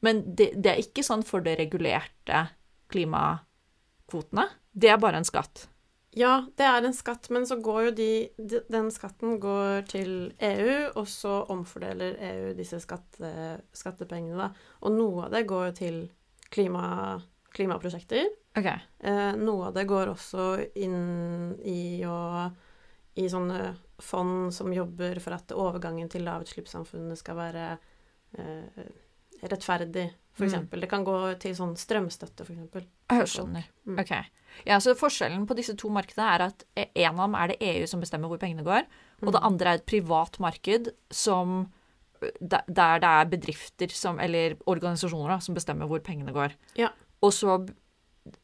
Men 0.01 0.23
det, 0.35 0.53
det, 0.57 0.71
er 0.71 0.85
ikke 0.85 1.05
sånn 1.05 1.25
for 1.27 1.45
det 1.45 1.59
regulerte 1.59 2.47
klimakvotene. 2.89 4.49
Det 4.73 4.89
er 4.89 5.03
bare 5.03 5.21
en 5.21 5.29
skatt. 5.29 5.67
Ja, 6.19 6.41
det 6.59 6.67
er 6.67 6.83
en 6.83 6.95
skatt, 6.95 7.29
men 7.31 7.45
så 7.47 7.61
går 7.63 7.85
jo 7.85 7.91
de, 7.95 8.13
de 8.37 8.61
Den 8.73 8.89
skatten 8.91 9.37
går 9.43 9.85
til 9.91 10.15
EU, 10.43 10.73
og 10.99 11.07
så 11.09 11.45
omfordeler 11.55 12.17
EU 12.31 12.49
disse 12.59 12.81
skatte, 12.83 13.31
skattepengene, 13.77 14.49
da. 14.49 14.73
Og 14.83 14.97
noe 14.97 15.29
av 15.29 15.37
det 15.37 15.45
går 15.51 15.69
jo 15.69 15.77
til 15.79 16.01
klima, 16.51 17.21
klimaprosjekter. 17.55 18.27
Okay. 18.59 18.83
Eh, 18.99 19.37
noe 19.39 19.69
av 19.69 19.77
det 19.77 19.87
går 19.87 20.11
også 20.11 20.49
inn 20.83 21.55
i 21.63 22.03
å 22.03 22.51
I 23.21 23.27
sånne 23.31 23.75
fond 24.01 24.51
som 24.55 24.73
jobber 24.73 25.19
for 25.23 25.35
at 25.37 25.53
overgangen 25.55 26.09
til 26.11 26.25
lavutslippssamfunnet 26.27 27.19
skal 27.19 27.39
være 27.39 27.65
eh, 28.39 28.83
rettferdig, 29.43 30.09
for 30.35 30.47
Mm. 30.47 30.81
Det 30.81 30.89
kan 30.91 31.05
gå 31.05 31.17
til 31.43 31.55
sånn 31.55 31.75
strømstøtte, 31.77 32.47
eksempel. 32.55 32.87
Jeg 33.11 33.27
skjønner. 33.29 33.67
Mm. 33.85 33.99
Ok. 34.01 34.13
Ja, 34.67 34.79
så 34.81 34.95
Forskjellen 34.99 35.47
på 35.49 35.57
disse 35.57 35.75
to 35.79 35.89
markedene 35.89 36.27
er 36.35 36.43
at 36.51 36.65
en 36.77 37.19
av 37.19 37.27
dem 37.29 37.35
er 37.39 37.49
det 37.49 37.59
EU 37.63 37.87
som 37.87 38.01
bestemmer 38.01 38.29
hvor 38.29 38.39
pengene 38.43 38.65
går, 38.67 38.85
og 39.23 39.33
det 39.33 39.41
Mm. 39.41 39.47
andre 39.47 39.67
er 39.71 39.75
et 39.81 39.87
privat 39.87 40.39
marked 40.41 40.91
som 41.11 41.71
der 42.21 42.99
det 43.01 43.09
er 43.09 43.25
bedrifter 43.33 43.89
som, 43.91 44.19
eller 44.21 44.57
organisasjoner 44.67 45.29
da, 45.29 45.39
som 45.41 45.55
bestemmer 45.55 45.87
hvor 45.89 46.01
pengene 46.05 46.33
går. 46.33 46.53
Ja. 46.77 46.91
Og 47.23 47.33
så 47.33 47.55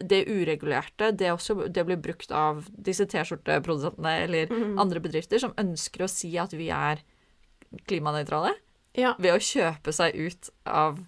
det 0.01 0.23
uregulerte, 0.27 1.11
det, 1.15 1.29
også, 1.31 1.69
det 1.71 1.85
blir 1.85 1.97
brukt 2.01 2.33
av 2.33 2.65
disse 2.73 3.05
T-skjorteprodusentene 3.05 4.23
eller 4.25 4.47
Mm. 4.49 4.79
andre 4.81 5.01
bedrifter 5.01 5.39
som 5.39 5.53
ønsker 5.59 6.05
å 6.05 6.09
si 6.09 6.37
at 6.39 6.53
vi 6.53 6.71
er 6.71 7.03
klimanøytrale 7.87 8.55
Ja. 8.97 9.15
ved 9.19 9.35
å 9.35 9.39
kjøpe 9.39 9.93
seg 9.93 10.15
ut 10.17 10.49
av 10.65 10.99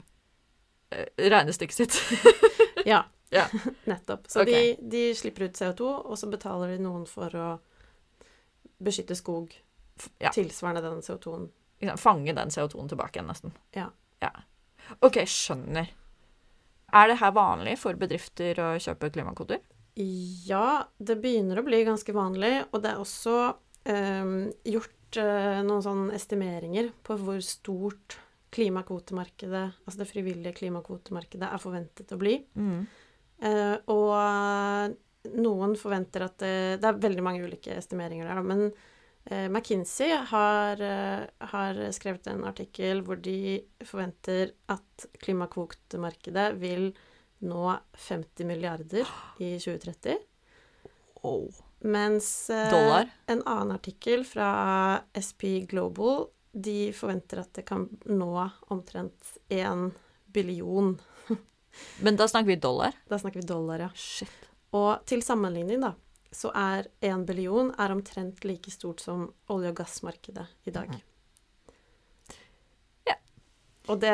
regnestykket 1.19 1.73
sitt. 1.73 1.99
Ja, 2.87 3.02
Ja. 3.35 3.47
nettopp. 3.90 4.28
Så 4.30 4.42
okay. 4.42 4.75
de, 4.80 4.88
de 4.88 5.14
slipper 5.14 5.49
ut 5.49 5.58
CO2, 5.58 5.88
og 6.04 6.18
så 6.18 6.28
betaler 6.30 6.75
de 6.75 6.82
noen 6.82 7.06
for 7.08 7.35
å 7.37 7.49
beskytte 8.78 9.16
skog 9.18 9.54
Ja. 10.23 10.30
tilsvarende 10.30 10.85
den 10.85 11.02
CO2-en. 11.02 11.49
Liksom, 11.80 11.99
fange 11.99 12.35
den 12.35 12.52
CO2-en 12.54 12.90
tilbake 12.90 13.18
igjen, 13.18 13.30
nesten. 13.30 13.54
Ja. 13.75 13.88
ja. 14.23 14.30
OK, 15.00 15.20
skjønner. 15.26 15.90
Er 16.88 17.11
det 17.11 17.18
her 17.20 17.35
vanlig 17.37 17.76
for 17.80 17.99
bedrifter 18.00 18.58
å 18.62 18.68
kjøpe 18.80 19.11
klimakoder? 19.12 19.61
Ja, 19.99 20.87
det 20.99 21.18
begynner 21.20 21.58
å 21.61 21.66
bli 21.66 21.82
ganske 21.87 22.14
vanlig, 22.14 22.62
og 22.70 22.85
det 22.85 22.94
er 22.94 23.02
også 23.02 23.35
eh, 23.90 24.30
gjort 24.70 25.18
eh, 25.20 25.58
noen 25.66 25.85
sånne 25.85 26.16
estimeringer 26.16 26.92
på 27.06 27.18
hvor 27.18 27.42
stort 27.44 28.20
klimakvotemarkedet, 28.54 29.64
altså 29.85 30.00
det 30.00 30.08
frivillige 30.08 30.54
klimakvotemarkedet, 30.62 31.50
er 31.50 31.62
forventet 31.62 32.14
å 32.14 32.20
bli. 32.20 32.38
Eh, 32.54 33.04
og 33.38 34.95
noen 35.38 35.75
forventer 35.78 36.25
at 36.26 36.38
det, 36.42 36.54
det 36.83 36.88
er 36.88 37.02
veldig 37.02 37.25
mange 37.25 37.45
ulike 37.45 37.76
estimeringer 37.78 38.28
der, 38.30 38.40
men 38.47 38.64
eh, 39.30 39.47
McKinsey 39.47 40.14
har, 40.30 40.83
eh, 40.83 41.26
har 41.52 41.83
skrevet 41.95 42.30
en 42.33 42.47
artikkel 42.49 43.02
hvor 43.07 43.21
de 43.23 43.61
forventer 43.87 44.54
at 44.73 45.09
klimakvotemarkedet 45.23 46.49
vil 46.59 46.90
nå 47.47 47.64
50 48.09 48.49
milliarder 48.49 49.07
i 49.38 49.54
2030. 49.61 50.18
Oh. 51.23 51.47
Mens 51.80 52.50
eh, 52.50 52.71
Dollar? 52.71 53.11
en 53.26 53.42
annen 53.45 53.76
artikkel 53.76 54.25
fra 54.26 54.50
SP 55.14 55.62
Global 55.71 56.26
de 56.52 56.90
forventer 56.97 57.42
at 57.42 57.52
det 57.54 57.66
kan 57.68 57.85
nå 58.09 58.33
omtrent 58.73 59.37
1 59.52 59.92
billion. 60.35 60.97
Men 62.02 62.16
da 62.16 62.28
snakker 62.28 62.47
vi 62.52 62.56
dollar. 62.56 62.97
Da 63.08 63.18
snakker 63.18 63.40
vi 63.40 63.47
dollar, 63.47 63.80
ja. 63.80 63.90
Shit. 63.94 64.49
Og 64.76 65.04
til 65.08 65.23
sammenligning, 65.25 65.80
da, 65.82 65.94
så 66.32 66.50
er 66.56 66.88
én 67.00 67.25
billion 67.26 67.73
er 67.80 67.92
omtrent 67.94 68.44
like 68.44 68.70
stort 68.70 69.00
som 69.00 69.30
olje- 69.49 69.73
og 69.73 69.78
gassmarkedet 69.80 70.47
i 70.68 70.75
dag. 70.75 70.92
Ja. 70.92 71.04
Og 73.88 74.00
det, 74.02 74.12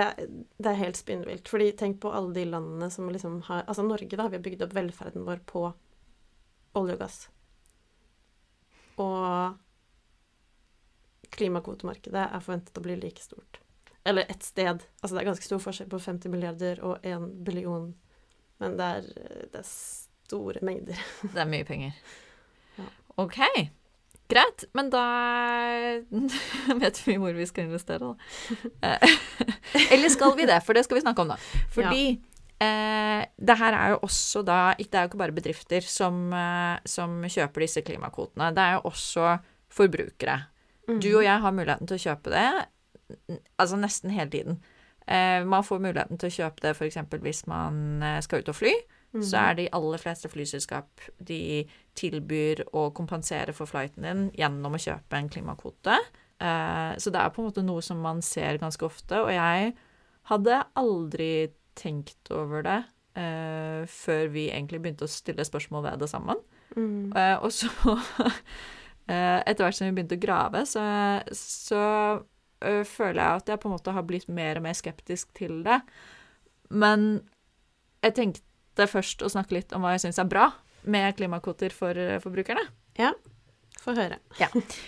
det 0.63 0.71
er 0.71 0.79
helt 0.79 0.97
spinnvilt. 0.97 1.49
fordi 1.51 1.73
tenk 1.73 2.01
på 2.01 2.13
alle 2.15 2.35
de 2.35 2.45
landene 2.47 2.91
som 2.91 3.11
liksom 3.11 3.43
har 3.49 3.65
Altså 3.67 3.83
Norge, 3.83 4.17
da. 4.17 4.29
Vi 4.29 4.37
har 4.37 4.43
bygd 4.43 4.63
opp 4.63 4.75
velferden 4.75 5.27
vår 5.27 5.43
på 5.47 5.67
olje 6.79 6.95
og 6.95 7.01
gass. 7.01 7.19
Og 9.03 9.59
klimakvotemarkedet 11.35 12.29
er 12.29 12.43
forventet 12.45 12.79
å 12.79 12.85
bli 12.85 12.97
like 13.01 13.23
stort. 13.23 13.59
Eller 14.05 14.27
ett 14.29 14.43
sted. 14.43 14.83
Altså 15.01 15.15
det 15.15 15.23
er 15.23 15.31
ganske 15.31 15.47
stor 15.47 15.63
forskjell 15.65 15.89
på 15.93 16.01
50 16.03 16.33
milliarder 16.33 16.83
og 16.85 17.07
1 17.07 17.31
billion. 17.47 17.95
Men 18.63 18.77
det 18.79 18.91
er, 18.99 19.09
det 19.53 19.63
er 19.63 19.71
store 19.71 20.61
mengder. 20.65 21.01
Det 21.35 21.41
er 21.41 21.49
mye 21.49 21.65
penger. 21.69 21.97
Ja. 22.79 22.91
OK. 23.21 23.41
Greit. 24.29 24.67
Men 24.77 24.91
da 24.93 25.05
vet 26.83 27.01
vi 27.07 27.17
hvor 27.21 27.37
vi 27.37 27.49
skal 27.49 27.69
investere, 27.69 28.13
da. 28.13 28.93
Eh, 28.93 29.17
Eller 29.95 30.13
skal 30.13 30.37
vi 30.39 30.47
det? 30.49 30.61
For 30.65 30.77
det 30.77 30.85
skal 30.87 31.01
vi 31.01 31.05
snakke 31.05 31.25
om, 31.25 31.33
da. 31.35 31.39
Fordi 31.75 32.05
eh, 32.65 33.25
det 33.37 33.59
her 33.61 33.77
er 33.79 33.95
jo 33.95 34.01
også 34.07 34.45
da 34.47 34.59
Det 34.79 34.93
er 34.93 35.07
jo 35.07 35.13
ikke 35.13 35.23
bare 35.25 35.37
bedrifter 35.37 35.85
som, 35.85 36.27
eh, 36.33 36.77
som 36.89 37.23
kjøper 37.25 37.67
disse 37.67 37.85
klimakvotene. 37.85 38.53
Det 38.57 38.65
er 38.65 38.79
jo 38.79 38.85
også 38.93 39.39
forbrukere. 39.75 40.43
Du 40.85 41.09
og 41.17 41.25
jeg 41.25 41.41
har 41.41 41.53
muligheten 41.57 41.89
til 41.89 41.97
å 41.97 42.05
kjøpe 42.11 42.33
det 42.33 42.49
altså 43.61 43.79
nesten 43.81 44.13
hele 44.15 44.31
tiden. 44.31 44.59
Eh, 45.07 45.45
man 45.45 45.65
får 45.65 45.83
muligheten 45.85 46.21
til 46.21 46.31
å 46.31 46.37
kjøpe 46.39 46.65
det 46.65 46.75
f.eks. 46.77 47.01
hvis 47.23 47.47
man 47.51 48.03
eh, 48.03 48.21
skal 48.25 48.45
ut 48.45 48.53
og 48.53 48.61
fly. 48.63 48.75
Så 49.23 49.39
er 49.39 49.55
de 49.55 49.69
aller 49.77 50.01
fleste 50.03 50.29
flyselskap 50.31 51.05
de 51.23 51.63
tilbyr 51.95 52.65
å 52.75 52.89
kompensere 52.97 53.55
for 53.55 53.71
flighten 53.71 54.03
din 54.03 54.25
gjennom 54.35 54.75
å 54.75 54.81
kjøpe 54.83 55.19
en 55.19 55.29
klimakvote. 55.31 56.01
Eh, 56.43 56.95
så 56.99 57.13
det 57.15 57.21
er 57.21 57.31
på 57.31 57.43
en 57.43 57.49
måte 57.49 57.63
noe 57.63 57.83
som 57.85 58.01
man 58.03 58.23
ser 58.27 58.59
ganske 58.63 58.87
ofte. 58.87 59.21
Og 59.23 59.31
jeg 59.31 59.75
hadde 60.31 60.63
aldri 60.81 61.31
tenkt 61.79 62.31
over 62.35 62.67
det 62.67 62.81
eh, 63.21 63.87
før 63.91 64.31
vi 64.35 64.49
egentlig 64.51 64.83
begynte 64.83 65.07
å 65.07 65.15
stille 65.15 65.47
spørsmål 65.47 65.87
ved 65.87 66.03
det 66.03 66.11
sammen. 66.11 66.43
Mm. 66.75 67.15
Eh, 67.15 67.37
og 67.39 67.55
så, 67.55 67.71
etter 69.07 69.63
hvert 69.63 69.79
som 69.79 69.87
vi 69.87 69.95
begynte 69.95 70.19
å 70.19 70.25
grave, 70.27 70.65
så, 70.67 70.83
så 71.39 71.85
føler 72.89 73.21
jeg 73.21 73.43
at 73.43 73.53
jeg 73.53 73.63
på 73.63 73.71
en 73.71 73.77
måte 73.77 73.95
har 73.97 74.07
blitt 74.09 74.31
mer 74.33 74.61
og 74.61 74.67
mer 74.67 74.79
skeptisk 74.79 75.31
til 75.37 75.63
det. 75.67 75.81
Men 76.71 77.23
jeg 78.05 78.17
tenkte 78.19 78.89
først 78.91 79.23
å 79.25 79.31
snakke 79.33 79.59
litt 79.59 79.75
om 79.77 79.85
hva 79.85 79.95
jeg 79.95 80.07
syns 80.07 80.23
er 80.23 80.31
bra 80.31 80.49
med 80.85 81.15
klimakvoter 81.19 81.73
for 81.73 81.99
forbrukerne. 82.25 82.67
Ja, 83.01 83.13
Få 83.85 83.93
høre. 83.97 84.17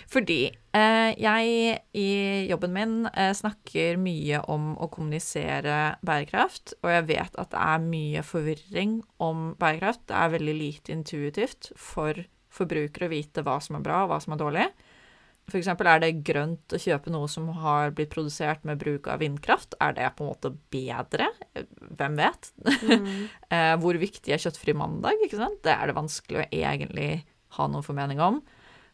Fordi 0.09 0.47
eh, 0.49 1.09
jeg 1.21 1.73
i 1.97 2.07
jobben 2.49 2.73
min 2.73 2.95
eh, 3.11 3.33
snakker 3.37 3.99
mye 4.01 4.39
om 4.49 4.71
å 4.81 4.89
kommunisere 4.89 5.97
bærekraft, 6.05 6.73
og 6.81 6.89
jeg 6.93 7.07
vet 7.11 7.37
at 7.37 7.51
det 7.53 7.61
er 7.61 7.83
mye 7.83 8.23
forvirring 8.25 8.97
om 9.23 9.51
bærekraft. 9.59 10.07
Det 10.09 10.17
er 10.17 10.33
veldig 10.33 10.57
lite 10.57 10.95
intuitivt 10.95 11.71
for 11.77 12.23
forbrukere 12.57 13.09
å 13.09 13.13
vite 13.13 13.43
hva 13.45 13.59
som 13.61 13.77
er 13.77 13.85
bra 13.85 14.05
og 14.05 14.13
hva 14.13 14.21
som 14.23 14.33
er 14.33 14.41
dårlig. 14.41 14.67
For 15.47 15.61
eksempel 15.61 15.87
er 15.87 16.01
det 16.03 16.25
grønt 16.27 16.73
å 16.75 16.79
kjøpe 16.81 17.11
noe 17.13 17.29
som 17.31 17.47
har 17.63 17.93
blitt 17.95 18.11
produsert 18.11 18.65
med 18.67 18.81
bruk 18.81 19.07
av 19.07 19.21
vindkraft. 19.23 19.77
Er 19.79 19.93
det 19.95 20.09
på 20.17 20.25
en 20.25 20.31
måte 20.33 20.51
bedre? 20.73 21.29
Hvem 21.95 22.19
vet? 22.19 22.51
Mm. 22.83 23.09
Eh, 23.47 23.73
hvor 23.79 23.95
viktig 23.95 24.33
er 24.35 24.41
kjøttfri 24.43 24.73
mandag? 24.75 25.21
ikke 25.23 25.39
sant? 25.39 25.61
Det 25.63 25.71
er 25.71 25.87
det 25.87 25.95
vanskelig 25.95 26.41
å 26.41 26.47
egentlig 26.51 27.11
ha 27.55 27.67
noen 27.71 27.85
formening 27.85 28.19
om. 28.19 28.41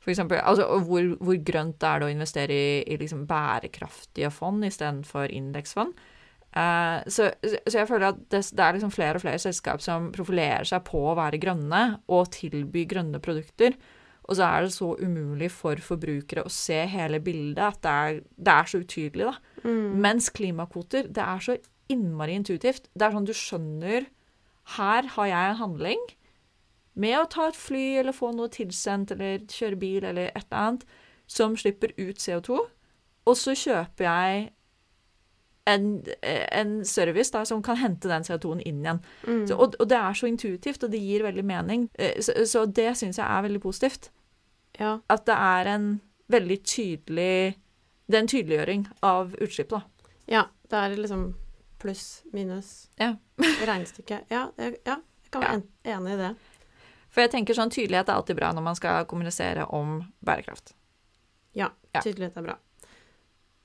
For 0.03 0.11
eksempel, 0.13 0.37
altså, 0.45 0.67
hvor, 0.85 1.07
hvor 1.23 1.39
grønt 1.47 1.83
er 1.87 2.01
det 2.01 2.05
å 2.05 2.11
investere 2.13 2.53
i, 2.53 2.75
i 2.85 2.99
liksom 3.01 3.23
bærekraftige 3.25 4.29
fond 4.35 4.61
istedenfor 4.67 5.33
indeksfond? 5.33 5.97
Uh, 6.53 7.01
så, 7.09 7.31
så 7.41 7.79
jeg 7.79 7.89
føler 7.89 8.11
at 8.11 8.19
det, 8.29 8.43
det 8.53 8.61
er 8.61 8.77
liksom 8.77 8.93
flere 8.93 9.17
og 9.17 9.23
flere 9.23 9.41
selskap 9.41 9.81
som 9.81 10.11
profilerer 10.13 10.69
seg 10.69 10.85
på 10.85 11.01
å 11.01 11.17
være 11.17 11.41
grønne 11.41 11.81
og 12.13 12.29
tilby 12.35 12.85
grønne 12.93 13.23
produkter. 13.23 13.73
Og 14.23 14.37
så 14.39 14.47
er 14.47 14.65
det 14.65 14.73
så 14.75 14.93
umulig 15.01 15.49
for 15.51 15.79
forbrukere 15.83 16.45
å 16.47 16.51
se 16.51 16.77
hele 16.87 17.19
bildet 17.23 17.63
at 17.65 17.79
det 17.83 17.93
er, 17.93 18.19
det 18.39 18.53
er 18.53 18.69
så 18.71 18.79
utydelig, 18.79 19.29
da. 19.29 19.63
Mm. 19.67 19.99
Mens 20.05 20.29
klimakvoter, 20.31 21.09
det 21.11 21.23
er 21.23 21.43
så 21.43 21.57
innmari 21.91 22.37
intuitivt. 22.39 22.87
Det 22.95 23.07
er 23.07 23.15
sånn 23.15 23.27
du 23.27 23.33
skjønner 23.35 24.07
Her 24.77 25.09
har 25.17 25.27
jeg 25.27 25.49
en 25.49 25.59
handling 25.59 26.03
med 26.93 27.17
å 27.19 27.27
ta 27.27 27.49
et 27.49 27.57
fly 27.57 27.97
eller 27.99 28.15
få 28.15 28.29
noe 28.35 28.51
tilsendt 28.53 29.11
eller 29.15 29.43
kjøre 29.51 29.79
bil 29.81 30.05
eller 30.07 30.29
et 30.29 30.45
eller 30.45 30.59
annet 30.61 30.85
som 31.27 31.55
slipper 31.57 31.91
ut 31.97 32.21
CO2, 32.21 32.59
og 33.23 33.37
så 33.39 33.55
kjøper 33.57 34.05
jeg 34.05 34.43
en, 35.65 36.03
en 36.51 36.71
service 36.85 37.31
da, 37.31 37.45
som 37.45 37.61
kan 37.63 37.77
hente 37.79 38.09
den 38.11 38.23
CO2-en 38.27 38.61
inn 38.67 38.81
igjen. 38.83 38.99
Mm. 39.27 39.43
Så, 39.47 39.55
og, 39.57 39.75
og 39.79 39.87
det 39.87 39.97
er 39.97 40.13
så 40.19 40.27
intuitivt, 40.27 40.83
og 40.83 40.91
det 40.91 40.99
gir 40.99 41.23
veldig 41.23 41.45
mening. 41.47 41.85
Eh, 41.95 42.19
Så, 42.21 42.33
så 42.49 42.65
det 42.67 42.89
syns 42.99 43.17
jeg 43.17 43.25
er 43.27 43.45
veldig 43.45 43.61
positivt. 43.63 44.09
Ja. 44.79 44.97
At 45.09 45.25
det 45.29 45.35
er 45.37 45.69
en 45.75 46.01
veldig 46.33 46.57
tydelig 46.65 47.55
Det 48.09 48.15
er 48.17 48.19
en 48.23 48.27
tydeliggjøring 48.27 48.87
av 49.03 49.35
utslipp, 49.41 49.69
da. 49.69 49.81
ja. 50.27 50.43
Det 50.73 50.79
er 50.79 50.95
liksom 50.97 51.35
pluss, 51.79 52.23
minus 52.33 52.89
Ja. 52.99 53.11
regnestykket. 53.69 54.23
Ja, 54.31 54.47
det, 54.57 54.77
ja, 54.87 54.95
jeg 55.23 55.31
kan 55.31 55.41
være 55.43 55.53
en, 55.59 55.63
enig 55.85 56.13
i 56.15 56.17
det. 56.17 56.31
For 57.13 57.21
jeg 57.21 57.29
tenker 57.35 57.53
sånn 57.53 57.69
tydelighet 57.69 58.09
er 58.09 58.17
alltid 58.17 58.35
bra 58.39 58.49
når 58.57 58.63
man 58.65 58.75
skal 58.79 59.05
kommunisere 59.05 59.67
om 59.69 59.99
bærekraft. 60.25 60.73
Ja, 61.53 61.69
Ja. 61.93 62.01
tydelighet 62.01 62.37
er 62.37 62.41
bra. 62.47 62.55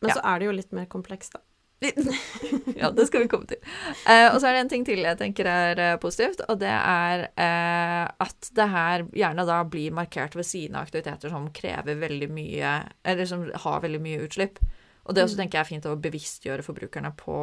Men 0.03 0.11
Ja. 0.11 0.15
så 0.15 0.21
er 0.29 0.39
det 0.39 0.47
jo 0.47 0.53
litt 0.53 0.73
mer 0.77 0.85
komplekst, 0.87 1.33
da. 1.33 1.41
Ja, 1.81 2.91
det 2.91 3.05
skal 3.07 3.23
vi 3.23 3.29
komme 3.31 3.47
til. 3.47 3.61
Eh, 4.09 4.27
og 4.33 4.41
så 4.41 4.49
er 4.49 4.57
det 4.57 4.63
en 4.65 4.71
ting 4.73 4.85
til 4.87 4.99
jeg 5.05 5.19
tenker 5.21 5.47
er 5.47 5.79
eh, 5.79 5.97
positivt, 6.03 6.41
og 6.51 6.59
det 6.59 6.73
er 6.75 7.23
eh, 7.39 8.09
at 8.25 8.49
det 8.59 8.67
her 8.73 9.05
gjerne 9.15 9.45
da 9.47 9.61
blir 9.65 9.95
markert 9.95 10.35
ved 10.35 10.47
siden 10.49 10.75
av 10.79 10.89
aktiviteter 10.89 11.31
som 11.31 11.47
krever 11.55 12.01
veldig 12.01 12.29
mye 12.35 12.73
Eller 13.05 13.29
som 13.31 13.47
har 13.55 13.85
veldig 13.85 14.01
mye 14.03 14.25
utslipp. 14.27 14.59
Og 15.07 15.15
det 15.15 15.23
også 15.25 15.39
Mm. 15.39 15.43
tenker 15.45 15.59
jeg 15.59 15.65
er 15.65 15.71
fint 15.71 15.87
å 15.87 15.97
bevisstgjøre 15.97 16.67
forbrukerne 16.67 17.15
på 17.17 17.39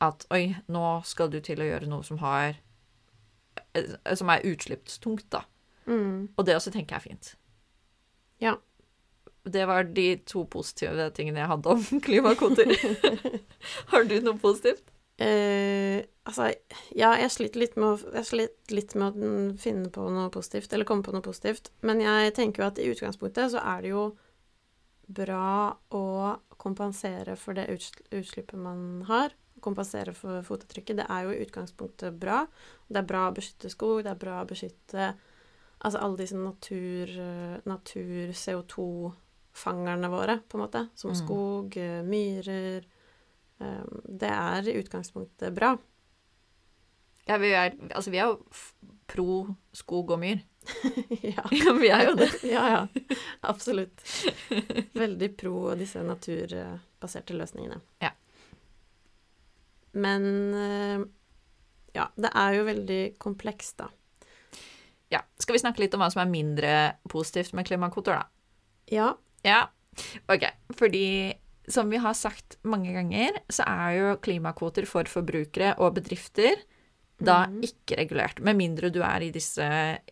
at 0.00 0.26
oi, 0.30 0.54
nå 0.68 1.02
skal 1.04 1.28
du 1.32 1.40
til 1.40 1.60
å 1.60 1.66
gjøre 1.66 1.88
noe 1.90 2.04
som 2.04 2.18
har 2.22 2.54
eh, 3.74 4.14
Som 4.14 4.30
er 4.30 4.46
utslippstungt, 4.46 5.26
da. 5.30 5.42
Mm. 5.86 6.28
Og 6.36 6.46
det 6.46 6.54
også 6.56 6.70
tenker 6.72 6.96
jeg 6.96 7.02
er 7.02 7.08
fint. 7.10 7.34
Ja 8.40 8.54
det 9.46 9.66
var 9.66 9.84
de 9.94 10.08
to 10.26 10.42
positive 10.50 11.08
tingene 11.14 11.42
jeg 11.42 11.50
hadde 11.52 11.72
om 11.76 12.00
klimakvoter. 12.06 12.72
Har 13.92 14.06
du 14.08 14.18
noe 14.24 14.38
positivt? 14.42 14.84
Eh, 15.22 16.02
altså, 16.28 16.50
ja, 16.98 17.14
jeg 17.16 17.32
sliter 17.32 17.62
litt 17.62 17.78
med 17.80 17.94
å, 17.94 18.22
slitt 18.26 18.74
litt 18.74 18.92
med 18.98 19.16
å 19.16 19.32
finne 19.60 19.88
på 19.92 20.04
noe 20.12 20.28
positivt, 20.34 20.72
eller 20.74 20.88
komme 20.88 21.06
på 21.06 21.14
noe 21.14 21.24
positivt. 21.24 21.70
Men 21.86 22.02
jeg 22.04 22.34
tenker 22.36 22.62
jo 22.62 22.68
at 22.68 22.80
i 22.82 22.90
utgangspunktet 22.90 23.54
så 23.54 23.62
er 23.62 23.84
det 23.84 23.94
jo 23.94 24.06
bra 25.06 25.70
å 25.94 26.06
kompensere 26.58 27.36
for 27.38 27.56
det 27.56 27.68
utslippet 27.70 28.58
man 28.58 29.06
har. 29.08 29.30
Kompensere 29.62 30.12
for 30.14 30.42
fotavtrykket. 30.44 30.98
Det 30.98 31.06
er 31.08 31.24
jo 31.24 31.32
i 31.32 31.46
utgangspunktet 31.46 32.18
bra. 32.20 32.42
Det 32.90 33.00
er 33.00 33.08
bra 33.08 33.28
å 33.30 33.36
beskytte 33.36 33.70
skog, 33.72 34.02
det 34.04 34.12
er 34.12 34.20
bra 34.20 34.42
å 34.42 34.50
beskytte 34.50 35.14
altså 35.78 36.00
alle 36.00 36.18
disse 36.18 36.36
natur, 36.36 37.10
natur 37.68 38.32
CO2 38.32 38.86
fangerne 39.56 40.10
våre, 40.12 40.38
på 40.48 40.58
en 40.58 40.64
måte. 40.64 40.86
Som 40.94 41.12
mm. 41.14 41.18
skog, 41.18 41.76
eh, 41.80 42.00
myrer 42.06 42.86
ehm, 43.58 44.00
Det 44.04 44.30
er 44.30 44.68
i 44.68 44.76
utgangspunktet 44.80 45.54
bra. 45.56 45.76
Ja, 47.26 47.38
vi 47.42 47.50
er, 47.54 47.74
altså, 47.90 48.12
vi 48.14 48.20
er 48.22 48.30
jo 48.30 48.36
pro 49.10 49.46
skog 49.74 50.12
og 50.14 50.20
myr. 50.22 50.44
ja. 51.34 51.42
ja. 51.50 51.74
Vi 51.80 51.90
er 51.90 52.04
jo 52.10 52.14
det. 52.18 52.30
ja, 52.56 52.66
ja. 52.70 53.16
Absolutt. 53.40 54.02
Veldig 54.94 55.32
pro 55.38 55.74
disse 55.78 56.02
naturbaserte 56.06 57.36
løsningene. 57.36 57.80
Ja. 58.02 58.12
Men 59.96 60.24
eh, 60.54 61.06
ja, 61.96 62.10
det 62.20 62.30
er 62.34 62.58
jo 62.58 62.66
veldig 62.66 63.02
komplekst, 63.22 63.80
da. 63.80 63.90
Ja. 65.12 65.22
Skal 65.40 65.56
vi 65.56 65.62
snakke 65.62 65.82
litt 65.82 65.94
om 65.96 66.02
hva 66.02 66.10
som 66.12 66.22
er 66.24 66.30
mindre 66.32 66.72
positivt 67.08 67.54
med 67.56 67.66
klimakvoter, 67.68 68.20
da? 68.20 68.26
Ja, 68.92 69.14
ja. 69.46 69.66
OK. 70.32 70.44
Fordi 70.76 71.06
som 71.68 71.90
vi 71.90 71.98
har 71.98 72.14
sagt 72.14 72.58
mange 72.62 72.92
ganger, 72.94 73.40
så 73.50 73.66
er 73.66 73.94
jo 73.96 74.16
klimakvoter 74.22 74.86
for 74.86 75.08
forbrukere 75.10 75.74
og 75.82 75.96
bedrifter 75.98 76.60
da 77.16 77.46
mm. 77.48 77.62
ikke 77.64 77.96
regulert. 77.96 78.42
Med 78.44 78.58
mindre 78.58 78.90
du 78.92 79.00
er 79.04 79.24
i 79.24 79.32
disse 79.32 79.64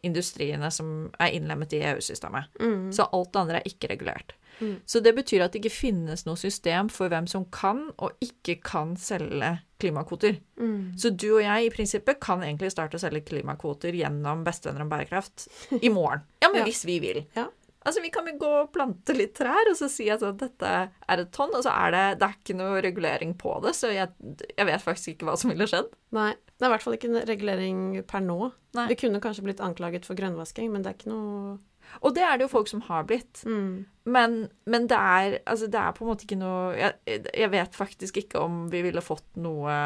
industriene 0.06 0.70
som 0.72 1.10
er 1.20 1.34
innlemmet 1.36 1.74
i 1.76 1.82
EU-systemet. 1.84 2.48
Mm. 2.60 2.88
Så 2.96 3.06
alt 3.12 3.32
det 3.34 3.42
andre 3.42 3.60
er 3.60 3.68
ikke 3.68 3.90
regulert. 3.92 4.32
Mm. 4.60 4.78
Så 4.86 5.00
det 5.04 5.12
betyr 5.16 5.44
at 5.44 5.52
det 5.52 5.60
ikke 5.60 5.74
finnes 5.74 6.24
noe 6.24 6.38
system 6.38 6.88
for 6.92 7.12
hvem 7.12 7.26
som 7.30 7.44
kan 7.52 7.88
og 7.98 8.14
ikke 8.24 8.56
kan 8.64 8.94
selge 9.00 9.50
klimakvoter. 9.82 10.38
Mm. 10.60 10.94
Så 11.00 11.10
du 11.10 11.28
og 11.34 11.42
jeg 11.44 11.66
i 11.66 11.72
prinsippet 11.74 12.22
kan 12.22 12.44
egentlig 12.46 12.72
starte 12.72 12.96
å 12.96 13.02
selge 13.02 13.24
klimakvoter 13.28 13.96
gjennom 13.98 14.46
Bestevenner 14.46 14.86
om 14.86 14.92
bærekraft 14.92 15.48
i 15.82 15.92
morgen. 15.92 16.24
Ja, 16.40 16.48
men 16.48 16.62
Ja. 16.62 16.68
hvis 16.70 16.84
vi 16.88 17.00
vil. 17.02 17.24
Ja. 17.36 17.50
Altså, 17.84 18.00
vi 18.00 18.10
kan 18.12 18.28
jo 18.28 18.36
gå 18.40 18.50
og 18.62 18.70
plante 18.72 19.12
litt 19.16 19.34
trær, 19.36 19.68
og 19.68 19.76
så 19.76 19.90
si 19.92 20.06
at 20.12 20.22
dette 20.40 20.70
er 20.88 21.20
et 21.20 21.32
tonn, 21.36 21.52
og 21.52 21.66
så 21.66 21.74
er 21.84 21.92
det, 21.92 22.04
det 22.22 22.28
er 22.28 22.38
ikke 22.38 22.56
noe 22.56 22.80
regulering 22.84 23.34
på 23.40 23.58
det, 23.64 23.74
så 23.76 23.90
jeg, 23.92 24.08
jeg 24.48 24.68
vet 24.70 24.84
faktisk 24.84 25.12
ikke 25.12 25.28
hva 25.28 25.36
som 25.40 25.52
ville 25.52 25.68
skjedd. 25.68 25.92
Nei, 26.16 26.30
det 26.32 26.64
er 26.64 26.70
i 26.70 26.74
hvert 26.74 26.86
fall 26.86 26.96
ikke 26.96 27.10
en 27.12 27.20
regulering 27.28 27.82
per 28.08 28.24
nå. 28.24 28.38
Nei. 28.78 28.88
Vi 28.88 28.96
kunne 29.04 29.20
kanskje 29.22 29.44
blitt 29.44 29.60
anklaget 29.64 30.08
for 30.08 30.16
grønnvasking, 30.18 30.72
men 30.72 30.84
det 30.84 30.90
er 30.94 30.98
ikke 30.98 31.12
noe 31.12 31.58
Og 32.00 32.14
det 32.16 32.24
er 32.24 32.38
det 32.38 32.46
jo 32.46 32.54
folk 32.54 32.70
som 32.70 32.80
har 32.88 33.04
blitt. 33.04 33.44
mm. 33.44 33.84
Men, 34.04 34.48
men 34.68 34.88
det 34.88 34.96
er 34.96 35.38
altså 35.48 35.68
det 35.72 35.80
er 35.80 35.94
på 35.96 36.04
en 36.04 36.10
måte 36.10 36.26
ikke 36.26 36.36
noe 36.36 36.74
jeg, 36.76 37.22
jeg 37.32 37.50
vet 37.52 37.76
faktisk 37.76 38.18
ikke 38.20 38.42
om 38.44 38.66
vi 38.72 38.82
ville 38.84 39.00
fått 39.00 39.24
noe 39.40 39.76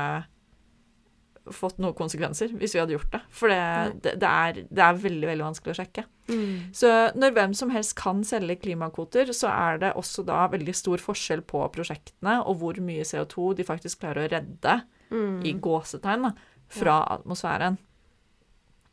fått 1.55 1.79
noen 1.83 1.97
konsekvenser 1.97 2.53
hvis 2.59 2.75
vi 2.75 2.81
hadde 2.83 2.95
gjort 2.97 3.13
det. 3.15 3.21
For 3.35 3.53
det, 3.53 3.63
det, 4.05 4.15
det, 4.23 4.29
er, 4.29 4.61
det 4.69 4.85
er 4.85 5.01
veldig 5.03 5.31
veldig 5.31 5.47
vanskelig 5.47 5.75
å 5.75 5.79
sjekke. 5.81 6.05
Mm. 6.29 6.53
Så 6.77 6.93
når 7.17 7.35
hvem 7.37 7.57
som 7.57 7.73
helst 7.73 7.97
kan 7.99 8.21
selge 8.27 8.59
klimakvoter, 8.65 9.33
så 9.37 9.49
er 9.55 9.81
det 9.83 9.95
også 9.97 10.27
da 10.29 10.45
veldig 10.53 10.75
stor 10.77 11.01
forskjell 11.01 11.43
på 11.49 11.65
prosjektene 11.75 12.39
og 12.45 12.61
hvor 12.61 12.79
mye 12.85 13.07
CO2 13.09 13.55
de 13.59 13.69
faktisk 13.69 14.05
klarer 14.05 14.27
å 14.27 14.33
redde 14.37 14.81
Mm. 15.09 15.39
i 15.41 15.55
gåsetegn 15.57 16.27
da, 16.27 16.35
fra 16.69 16.99
atmosfæren. 17.15 17.79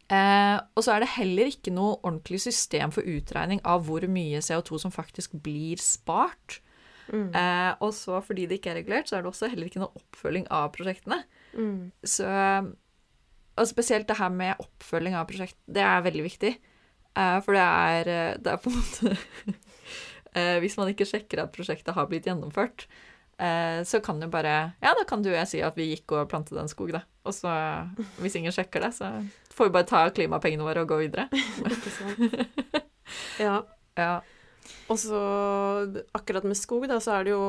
Eh, 0.06 0.58
og 0.78 0.84
så 0.86 0.94
er 0.94 1.02
det 1.02 1.16
heller 1.16 1.50
ikke 1.50 1.74
noe 1.74 1.98
ordentlig 2.06 2.40
system 2.44 2.94
for 2.94 3.08
utregning 3.10 3.60
av 3.66 3.88
hvor 3.88 4.06
mye 4.08 4.40
CO2 4.46 4.80
som 4.84 4.94
faktisk 4.94 5.34
blir 5.44 5.82
spart. 5.82 6.60
Mm. 7.12 7.30
Eh, 7.38 7.72
og 7.86 7.94
så 7.94 8.22
fordi 8.26 8.48
det 8.50 8.60
ikke 8.60 8.74
er 8.74 8.80
regulert, 8.82 9.10
så 9.10 9.18
er 9.18 9.26
det 9.26 9.32
også 9.32 9.50
heller 9.52 9.70
ikke 9.70 9.82
noe 9.84 9.94
oppfølging 10.00 10.48
av 10.54 10.72
prosjektene. 10.76 11.22
Mm. 11.56 11.92
Så 12.04 12.28
Og 13.56 13.68
spesielt 13.70 14.08
det 14.10 14.18
her 14.20 14.30
med 14.30 14.60
oppfølging 14.60 15.14
av 15.16 15.28
prosjekt, 15.30 15.56
det 15.72 15.84
er 15.86 16.02
veldig 16.04 16.24
viktig. 16.26 16.50
Eh, 17.16 17.38
for 17.46 17.56
det 17.56 17.64
er, 17.64 18.10
eh, 18.12 18.38
det 18.44 18.52
er 18.52 18.58
på 18.60 18.72
en 18.72 18.76
måte 18.82 19.14
eh, 20.36 20.58
Hvis 20.60 20.76
man 20.76 20.90
ikke 20.92 21.08
sjekker 21.08 21.40
at 21.46 21.54
prosjektet 21.56 21.96
har 21.96 22.10
blitt 22.12 22.28
gjennomført, 22.28 22.84
eh, 23.40 23.80
så 23.88 24.02
kan 24.04 24.20
jo 24.20 24.28
bare 24.28 24.74
Ja, 24.84 24.92
da 24.92 25.06
kan 25.08 25.24
du 25.24 25.30
og 25.30 25.38
jeg 25.38 25.48
si 25.54 25.62
at 25.64 25.78
vi 25.80 25.88
gikk 25.94 26.12
og 26.18 26.28
plantet 26.34 26.60
en 26.60 26.68
skog, 26.68 26.92
da. 26.92 27.06
Og 27.24 27.34
så, 27.34 27.54
hvis 28.20 28.36
ingen 28.36 28.52
sjekker 28.52 28.84
det, 28.84 28.92
så 28.98 29.14
får 29.56 29.70
vi 29.70 29.76
bare 29.78 29.88
ta 29.88 30.04
klimapengene 30.12 30.68
våre 30.68 30.84
og 30.84 30.92
gå 30.92 31.00
videre. 31.06 31.30
Ikke 31.64 31.96
sant? 31.96 32.84
Ja. 33.40 33.62
Ja. 33.96 34.20
Og 34.90 35.00
så 35.00 35.22
akkurat 36.18 36.46
med 36.48 36.58
skog, 36.58 36.88
da, 36.90 37.00
så 37.04 37.20
er 37.20 37.28
det 37.28 37.34
jo 37.36 37.46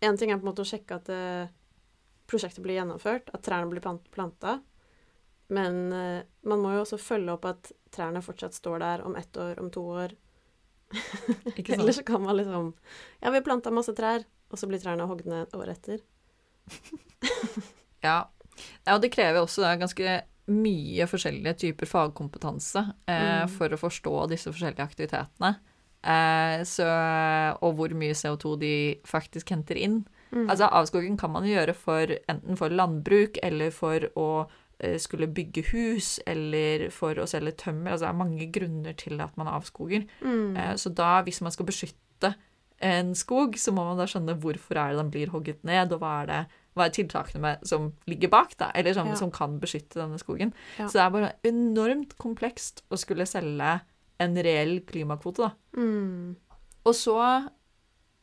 Én 0.00 0.18
ting 0.18 0.30
er 0.30 0.38
på 0.38 0.46
en 0.46 0.50
måte 0.52 0.62
å 0.62 0.68
sjekke 0.68 0.98
at 1.00 1.08
eh, 1.10 1.50
prosjektet 2.30 2.62
blir 2.62 2.78
gjennomført, 2.78 3.32
at 3.34 3.42
trærne 3.42 3.70
blir 3.70 3.82
plant 3.82 4.04
planta. 4.14 4.58
Men 5.54 5.92
eh, 5.92 6.20
man 6.46 6.62
må 6.62 6.74
jo 6.76 6.84
også 6.84 7.00
følge 7.00 7.34
opp 7.34 7.48
at 7.48 7.72
trærne 7.94 8.22
fortsatt 8.22 8.54
står 8.54 8.82
der 8.84 9.04
om 9.06 9.16
ett 9.18 9.36
år, 9.40 9.58
om 9.58 9.70
to 9.74 9.82
år. 10.04 10.14
Eller 11.56 11.92
så 11.92 12.04
kan 12.06 12.22
man 12.24 12.38
liksom 12.38 12.70
Ja, 13.20 13.30
vi 13.30 13.42
planta 13.44 13.72
masse 13.74 13.92
trær, 13.96 14.22
og 14.48 14.60
så 14.60 14.68
blir 14.70 14.80
trærne 14.80 15.08
hogd 15.08 15.26
ned 15.28 15.54
året 15.56 15.80
etter. 15.80 16.04
Ja. 17.98 18.28
ja, 18.86 18.92
og 18.94 19.00
det 19.02 19.08
krever 19.10 19.40
også 19.42 19.64
da 19.64 19.72
ganske 19.74 20.12
mye 20.48 21.06
forskjellige 21.10 21.54
typer 21.64 21.86
fagkompetanse 21.90 22.82
eh, 23.06 23.42
Mm. 23.44 23.48
for 23.48 23.68
å 23.68 23.78
forstå 23.80 24.28
disse 24.30 24.50
forskjellige 24.52 24.84
aktivitetene. 24.86 25.56
Eh, 26.02 26.62
så, 26.64 26.86
og 27.62 27.74
hvor 27.76 27.92
mye 27.98 28.14
CO2 28.14 28.54
de 28.60 28.72
faktisk 29.06 29.50
henter 29.50 29.76
inn. 29.76 30.00
Mm. 30.32 30.46
Altså 30.50 30.68
Avskoging 30.70 31.18
kan 31.18 31.32
man 31.32 31.44
gjøre 31.48 31.74
for 31.74 32.06
enten 32.28 32.56
for 32.56 32.70
landbruk 32.70 33.38
eller 33.42 33.70
for 33.74 34.06
å 34.16 34.26
eh, 34.80 34.96
skulle 35.00 35.26
bygge 35.26 35.64
hus 35.72 36.20
eller 36.26 36.88
for 36.94 37.14
å 37.18 37.26
selge 37.26 37.56
tømmer. 37.64 37.92
Altså 37.96 38.06
det 38.06 38.12
er 38.12 38.20
mange 38.24 38.46
grunner 38.54 38.94
til 39.00 39.20
at 39.24 39.36
man 39.40 39.48
avskoger. 39.50 40.06
Mm. 40.22 40.56
Eh, 40.56 40.74
Så 40.76 40.94
da, 40.94 41.22
hvis 41.26 41.40
man 41.42 41.50
skal 41.52 41.66
beskytte 41.66 42.34
en 42.80 43.10
skog, 43.18 43.56
så 43.58 43.72
må 43.74 43.82
man 43.88 43.98
da 43.98 44.04
skjønne 44.06 44.36
hvorfor 44.38 44.78
er 44.78 44.92
det 44.94 45.00
den 45.00 45.10
blir 45.10 45.32
hogget 45.34 45.64
ned, 45.66 45.90
og 45.92 45.98
hva 46.00 46.22
er, 46.22 46.26
det, 46.30 46.42
hva 46.78 46.86
er 46.88 46.94
tiltakene 46.96 47.42
med, 47.42 47.64
som 47.68 47.90
ligger 48.10 48.30
bak, 48.32 48.54
da, 48.60 48.70
eller 48.78 48.94
som, 48.96 49.10
Ja. 49.10 49.18
som 49.18 49.32
kan 49.34 49.58
beskytte 49.60 50.00
denne 50.00 50.18
skogen. 50.20 50.52
Ja. 50.78 50.86
Så 50.86 50.98
det 50.98 51.04
er 51.04 51.14
bare 51.14 51.32
enormt 51.50 52.16
komplekst 52.20 52.84
å 52.90 52.98
skulle 53.00 53.26
selge 53.28 53.80
en 54.18 54.34
reell 54.34 54.80
klimakvote, 54.86 55.48
da. 55.48 55.50
Mm. 55.78 56.36
Og 56.88 56.94
så 56.96 57.18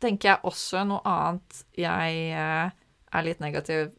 tenker 0.04 0.34
jeg 0.34 0.44
også 0.48 0.84
noe 0.88 1.02
annet 1.08 1.62
jeg 1.80 2.18
eh, 2.36 2.74
er 3.16 3.24
litt 3.28 3.40
negativ 3.44 3.94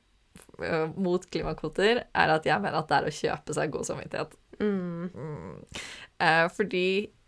eh, 0.60 0.86
mot 0.96 1.24
klimakvoter, 1.32 2.02
er 2.12 2.34
at 2.34 2.48
jeg 2.48 2.60
mener 2.60 2.80
at 2.82 2.90
det 2.90 2.98
er 2.98 3.08
å 3.08 3.16
kjøpe 3.20 3.56
seg 3.56 3.72
god 3.72 3.88
samvittighet. 3.88 4.34
Mm. 4.60 5.10
Mm. 5.14 5.60
Eh, 6.20 6.46
fordi 6.56 6.86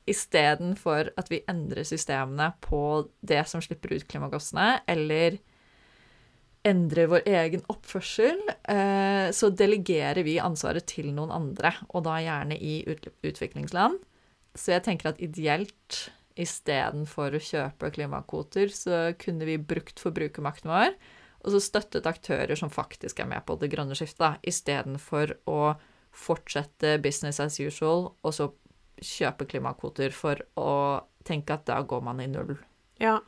istedenfor 0.08 1.10
at 1.20 1.28
vi 1.32 1.42
endrer 1.50 1.84
systemene 1.84 2.52
på 2.64 2.80
det 3.20 3.42
som 3.48 3.60
slipper 3.64 3.92
ut 3.96 4.06
klimagassene, 4.08 4.80
eller 4.88 5.36
endrer 6.68 7.08
vår 7.10 7.26
egen 7.28 7.64
oppførsel, 7.72 8.40
eh, 8.68 9.28
så 9.34 9.50
delegerer 9.50 10.22
vi 10.26 10.38
ansvaret 10.42 10.86
til 10.90 11.10
noen 11.16 11.32
andre, 11.34 11.72
og 11.88 12.04
da 12.06 12.18
gjerne 12.22 12.58
i 12.58 12.80
utviklingsland. 12.86 13.98
Så 14.58 14.74
jeg 14.74 14.86
tenker 14.86 15.12
at 15.12 15.22
ideelt, 15.24 16.08
istedenfor 16.38 17.34
å 17.34 17.42
kjøpe 17.42 17.90
klimakvoter, 17.96 18.70
så 18.70 19.08
kunne 19.18 19.48
vi 19.48 19.56
brukt 19.58 19.98
forbrukermakten 19.98 20.70
vår, 20.70 20.94
og 21.42 21.54
så 21.54 21.60
støttet 21.62 22.06
aktører 22.06 22.58
som 22.58 22.70
faktisk 22.70 23.18
er 23.22 23.30
med 23.30 23.42
på 23.46 23.56
det 23.58 23.70
grønne 23.72 23.96
skiftet, 23.98 24.38
istedenfor 24.46 25.34
å 25.50 25.74
fortsette 26.14 26.96
business 27.02 27.40
as 27.42 27.58
usual, 27.58 28.12
og 28.22 28.34
så 28.34 28.50
kjøpe 29.02 29.46
klimakvoter 29.50 30.14
for 30.14 30.40
å 30.58 30.70
tenke 31.26 31.54
at 31.54 31.66
da 31.68 31.80
går 31.86 32.02
man 32.06 32.22
i 32.22 32.30
null. 32.30 32.56
Ja. 33.02 33.18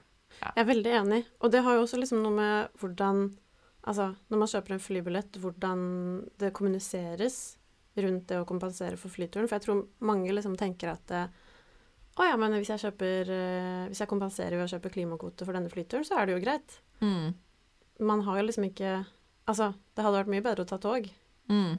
Jeg 0.40 0.62
er 0.62 0.68
veldig 0.68 0.96
enig. 1.02 1.20
Og 1.40 1.52
det 1.52 1.62
har 1.66 1.76
jo 1.76 1.84
også 1.84 2.00
liksom 2.00 2.24
noe 2.24 2.34
med 2.36 2.82
hvordan 2.82 3.30
Altså, 3.80 4.10
når 4.28 4.40
man 4.42 4.48
kjøper 4.52 4.74
en 4.74 4.82
flybillett, 4.84 5.36
hvordan 5.40 5.84
det 6.36 6.50
kommuniseres 6.52 7.36
rundt 7.96 8.26
det 8.28 8.36
å 8.36 8.44
kompensere 8.44 8.98
for 9.00 9.08
flyturen. 9.08 9.48
For 9.48 9.56
jeg 9.56 9.64
tror 9.64 9.78
mange 10.04 10.34
liksom 10.36 10.52
tenker 10.60 10.92
at 10.92 11.06
det, 11.08 11.22
å 12.20 12.26
ja, 12.26 12.34
men 12.36 12.52
hvis 12.58 12.72
jeg 12.72 12.82
kjøper 12.82 13.30
eh, 13.32 13.84
Hvis 13.88 14.02
jeg 14.02 14.10
kompenserer 14.10 14.58
ved 14.58 14.66
å 14.66 14.72
kjøpe 14.74 14.92
klimakvote 14.92 15.46
for 15.46 15.56
denne 15.56 15.70
flyturen, 15.72 16.04
så 16.04 16.18
er 16.18 16.28
det 16.28 16.34
jo 16.34 16.42
greit. 16.42 16.76
Mm. 17.00 17.32
Man 18.04 18.24
har 18.26 18.40
jo 18.40 18.48
liksom 18.48 18.66
ikke 18.68 18.98
Altså, 19.48 19.72
det 19.96 20.04
hadde 20.04 20.20
vært 20.20 20.32
mye 20.34 20.44
bedre 20.44 20.66
å 20.66 20.68
ta 20.68 20.76
tog. 20.78 21.08
Mm. 21.50 21.78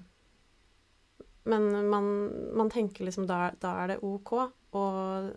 Men 1.51 1.67
man, 1.89 2.07
man 2.57 2.71
tenker 2.73 3.05
liksom 3.07 3.27
da, 3.29 3.53
da 3.61 3.75
er 3.83 3.93
det 3.93 4.01
OK. 4.03 4.33
Og 4.75 5.29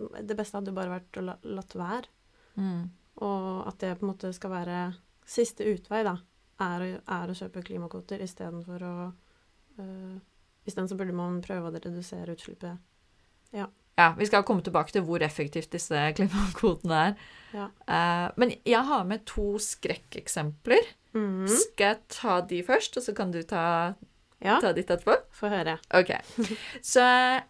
det 0.00 0.36
beste 0.38 0.58
hadde 0.58 0.72
jo 0.72 0.78
bare 0.78 0.96
vært 0.96 1.20
å 1.20 1.24
la, 1.28 1.36
latt 1.46 1.76
være. 1.78 2.10
Mm. 2.56 2.90
Og 3.24 3.66
at 3.68 3.78
det 3.80 3.94
på 3.98 4.06
en 4.06 4.12
måte 4.12 4.32
skal 4.36 4.50
være 4.52 4.80
siste 5.26 5.64
utvei, 5.68 6.02
da, 6.06 6.16
er, 6.60 6.84
å- 6.86 7.02
er 7.16 7.30
å 7.32 7.36
kjøpe 7.36 7.62
klimakvoter 7.64 8.20
istedenfor 8.24 8.82
å 8.86 8.94
øh, 9.80 10.16
Isteden 10.66 10.88
så 10.90 10.96
burde 10.98 11.14
man 11.14 11.36
prøve 11.44 11.68
å 11.68 11.72
redusere 11.78 12.32
utslippet. 12.34 12.78
Ja, 13.54 13.68
vi 14.18 14.26
skal 14.26 14.42
komme 14.44 14.64
tilbake 14.66 14.90
til 14.92 15.04
hvor 15.06 15.22
effektivt 15.22 15.70
disse 15.72 16.00
klimakvotene 16.18 16.96
er. 17.04 17.12
Ja. 17.54 17.68
Uh, 17.86 18.32
men 18.36 18.50
jeg 18.66 18.82
har 18.88 19.04
med 19.08 19.22
to 19.30 19.54
skrekkeksempler. 19.62 20.90
Mm. 21.14 21.46
Skal 21.48 21.86
jeg 21.94 22.00
ta 22.12 22.40
de 22.50 22.58
først, 22.66 22.98
og 22.98 23.06
så 23.06 23.14
kan 23.16 23.30
du 23.32 23.38
ta, 23.48 23.94
Ja, 24.44 24.58
ta 24.60 24.72
ditt 24.76 24.90
etterpå? 24.92 25.16
få 25.32 25.48
høre. 25.52 25.78
Ok. 25.96 26.12
Så 26.84 27.04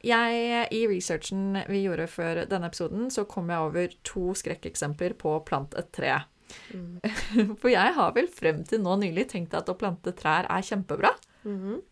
jeg, 0.06 0.62
i 0.74 0.84
researchen 0.90 1.58
vi 1.70 1.82
gjorde 1.84 2.06
før 2.10 2.44
denne 2.50 2.70
episoden, 2.70 3.10
så 3.10 3.26
kom 3.28 3.50
jeg 3.50 3.68
over 3.68 3.98
to 4.06 4.30
skrekkeksempler 4.38 5.16
på 5.18 5.36
plant 5.48 5.74
et 5.78 5.90
tre. 5.94 6.14
Mm. 6.70 6.98
For 7.60 7.70
jeg 7.72 7.94
har 7.98 8.16
vel 8.16 8.30
frem 8.32 8.62
til 8.68 8.82
nå 8.84 8.98
nylig 9.02 9.28
tenkt 9.32 9.54
at 9.58 9.70
å 9.70 9.78
plante 9.78 10.14
trær 10.18 10.48
er 10.50 10.66
kjempebra. 10.66 11.12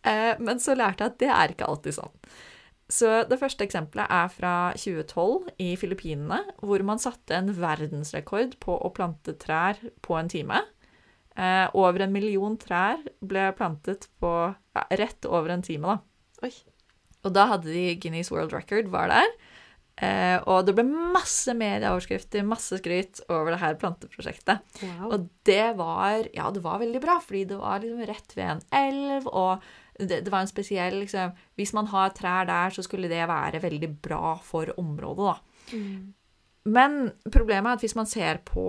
Eh, 0.06 0.34
men 0.42 0.62
så 0.62 0.76
lærte 0.78 1.04
jeg 1.04 1.14
at 1.14 1.22
det 1.22 1.30
er 1.30 1.54
ikke 1.54 1.70
alltid 1.70 1.98
sånn. 1.98 2.14
Så 2.94 3.10
det 3.26 3.38
første 3.40 3.64
eksempelet 3.64 4.10
er 4.12 4.28
fra 4.28 4.54
2012 4.76 5.54
i 5.62 5.70
Filippinene, 5.80 6.42
hvor 6.60 6.82
man 6.84 7.00
satte 7.00 7.38
en 7.38 7.48
verdensrekord 7.56 8.58
på 8.62 8.76
å 8.76 8.90
plante 8.94 9.32
trær 9.40 9.80
på 10.04 10.18
en 10.18 10.28
time. 10.30 10.60
Eh, 11.34 11.66
over 11.74 12.04
en 12.04 12.14
million 12.14 12.54
trær 12.60 13.00
ble 13.24 13.48
plantet 13.58 14.06
på 14.22 14.30
ja, 14.54 14.84
rett 15.00 15.26
over 15.26 15.50
en 15.50 15.64
time, 15.66 15.96
da. 15.96 16.46
Oi. 16.46 16.52
Og 17.24 17.34
da 17.34 17.48
hadde 17.50 17.72
de 17.72 17.94
Guinness 17.98 18.30
World 18.30 18.54
Record 18.54 18.90
var 18.92 19.10
der. 19.10 19.34
Eh, 20.02 20.36
og 20.50 20.66
det 20.66 20.74
ble 20.74 20.84
masse 20.86 21.54
medieoverskrifter, 21.54 22.42
masse 22.46 22.80
skryt 22.80 23.22
over 23.28 23.54
det 23.54 23.60
her 23.62 23.78
planteprosjektet. 23.78 24.62
Wow. 24.82 25.06
Og 25.10 25.28
det 25.46 25.76
var 25.78 26.26
Ja, 26.34 26.50
det 26.50 26.64
var 26.64 26.82
veldig 26.82 27.02
bra, 27.02 27.20
fordi 27.22 27.44
det 27.52 27.58
var 27.60 27.82
liksom 27.82 28.02
rett 28.10 28.36
ved 28.36 28.50
en 28.56 28.64
elv, 28.74 29.28
og 29.30 29.62
det, 29.98 30.24
det 30.26 30.32
var 30.32 30.42
en 30.42 30.50
spesiell 30.50 30.96
liksom 31.04 31.36
Hvis 31.54 31.70
man 31.76 31.86
har 31.92 32.10
trær 32.10 32.48
der, 32.50 32.74
så 32.74 32.82
skulle 32.82 33.10
det 33.10 33.22
være 33.30 33.62
veldig 33.62 33.90
bra 34.02 34.34
for 34.42 34.74
området, 34.78 35.34
da. 35.34 35.76
Mm. 35.78 36.14
Men 36.64 37.10
problemet 37.28 37.68
er 37.68 37.76
at 37.76 37.84
hvis 37.84 37.96
man 37.98 38.08
ser 38.08 38.40
på 38.46 38.64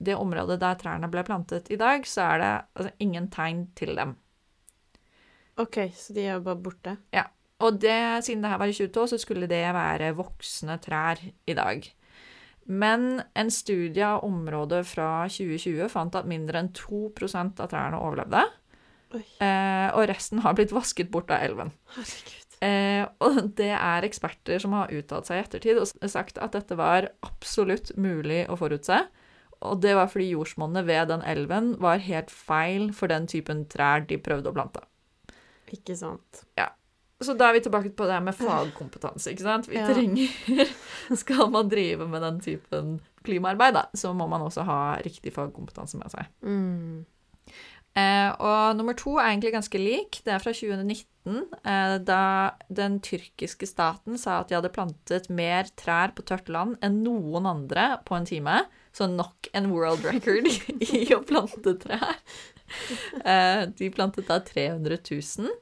det 0.00 0.16
området 0.16 0.56
der 0.62 0.78
trærne 0.80 1.10
ble 1.12 1.24
plantet 1.26 1.68
i 1.72 1.76
dag, 1.80 2.06
så 2.08 2.30
er 2.30 2.40
det 2.40 2.52
altså, 2.74 2.92
ingen 3.04 3.28
tegn 3.32 3.66
til 3.76 3.92
dem. 3.98 4.14
OK, 5.60 5.76
så 5.94 6.16
de 6.16 6.24
er 6.24 6.40
bare 6.42 6.62
borte. 6.64 6.96
Ja. 7.14 7.28
Og 7.62 7.76
det, 7.80 8.24
siden 8.26 8.42
det 8.42 8.50
her 8.50 8.58
var 8.58 8.70
i 8.70 8.74
2012, 8.74 9.12
så 9.12 9.18
skulle 9.20 9.48
det 9.50 9.62
være 9.76 10.14
voksne 10.16 10.78
trær 10.82 11.20
i 11.22 11.54
dag. 11.54 11.84
Men 12.64 13.22
en 13.36 13.50
studie 13.52 14.04
av 14.06 14.24
området 14.24 14.82
fra 14.88 15.26
2020 15.28 15.88
fant 15.92 16.16
at 16.16 16.28
mindre 16.28 16.62
enn 16.62 16.72
2% 16.74 17.60
av 17.60 17.70
trærne 17.70 18.00
overlevde. 18.00 18.42
Eh, 19.14 19.88
og 19.94 20.08
resten 20.10 20.40
har 20.42 20.56
blitt 20.56 20.72
vasket 20.74 21.12
bort 21.12 21.30
av 21.30 21.44
elven. 21.44 21.70
Herregud. 21.94 22.43
Eh, 22.64 23.02
og 23.24 23.40
det 23.58 23.72
er 23.76 24.06
eksperter 24.06 24.62
som 24.62 24.72
har 24.78 24.92
uttalt 24.94 25.28
seg 25.28 25.40
i 25.40 25.44
ettertid 25.44 25.80
og 25.82 26.10
sagt 26.10 26.38
at 26.40 26.54
dette 26.56 26.76
var 26.78 27.10
absolutt 27.26 27.92
mulig 28.00 28.44
å 28.48 28.56
forutse. 28.60 29.02
Og 29.64 29.80
det 29.80 29.94
var 29.96 30.08
fordi 30.12 30.30
jordsmonnet 30.34 30.86
ved 30.88 31.08
den 31.12 31.22
elven 31.28 31.74
var 31.80 32.00
helt 32.04 32.32
feil 32.32 32.90
for 32.96 33.12
den 33.12 33.28
typen 33.30 33.64
trær 33.72 34.04
de 34.08 34.18
prøvde 34.20 34.50
å 34.50 34.56
plante. 34.56 34.82
Ikke 35.72 35.96
sant. 35.98 36.44
Ja. 36.58 36.70
Så 37.24 37.32
da 37.38 37.48
er 37.48 37.56
vi 37.56 37.62
tilbake 37.64 37.92
på 37.96 38.06
det 38.10 38.18
med 38.26 38.36
fagkompetanse, 38.36 39.32
ikke 39.32 39.44
sant? 39.46 39.68
Vi 39.70 39.78
Ja. 39.78 39.86
trenger 39.88 40.68
Skal 41.22 41.48
man 41.54 41.70
drive 41.72 42.06
med 42.10 42.20
den 42.22 42.40
typen 42.44 43.00
klimaarbeid, 43.24 43.74
da, 43.78 43.84
så 43.96 44.12
må 44.12 44.26
man 44.28 44.42
også 44.44 44.64
ha 44.68 44.78
riktig 45.04 45.32
fagkompetanse 45.32 45.96
med 46.00 46.12
seg. 46.12 46.26
Mm. 46.44 47.04
Eh, 47.94 48.30
og 48.42 48.74
nummer 48.74 48.96
to 48.98 49.12
er 49.20 49.30
egentlig 49.30 49.52
ganske 49.54 49.78
lik. 49.78 50.18
Det 50.26 50.32
er 50.34 50.42
fra 50.42 50.50
2019, 50.50 51.44
eh, 51.62 51.96
da 52.02 52.22
den 52.66 52.98
tyrkiske 53.04 53.68
staten 53.70 54.18
sa 54.18 54.40
at 54.40 54.50
de 54.50 54.56
hadde 54.58 54.72
plantet 54.74 55.30
mer 55.30 55.70
trær 55.78 56.10
på 56.16 56.26
tørt 56.26 56.50
land 56.50 56.74
enn 56.82 57.04
noen 57.06 57.46
andre 57.46 57.92
på 58.06 58.18
en 58.18 58.26
time. 58.26 58.64
Så 58.94 59.06
nok 59.10 59.50
en 59.54 59.70
world 59.70 60.02
record 60.06 60.50
i 60.90 61.06
å 61.14 61.22
plante 61.22 61.76
trær. 61.86 62.18
Eh, 63.22 63.66
de 63.78 63.90
plantet 63.94 64.26
da 64.26 64.40
300 64.42 64.98
000. 65.06 65.52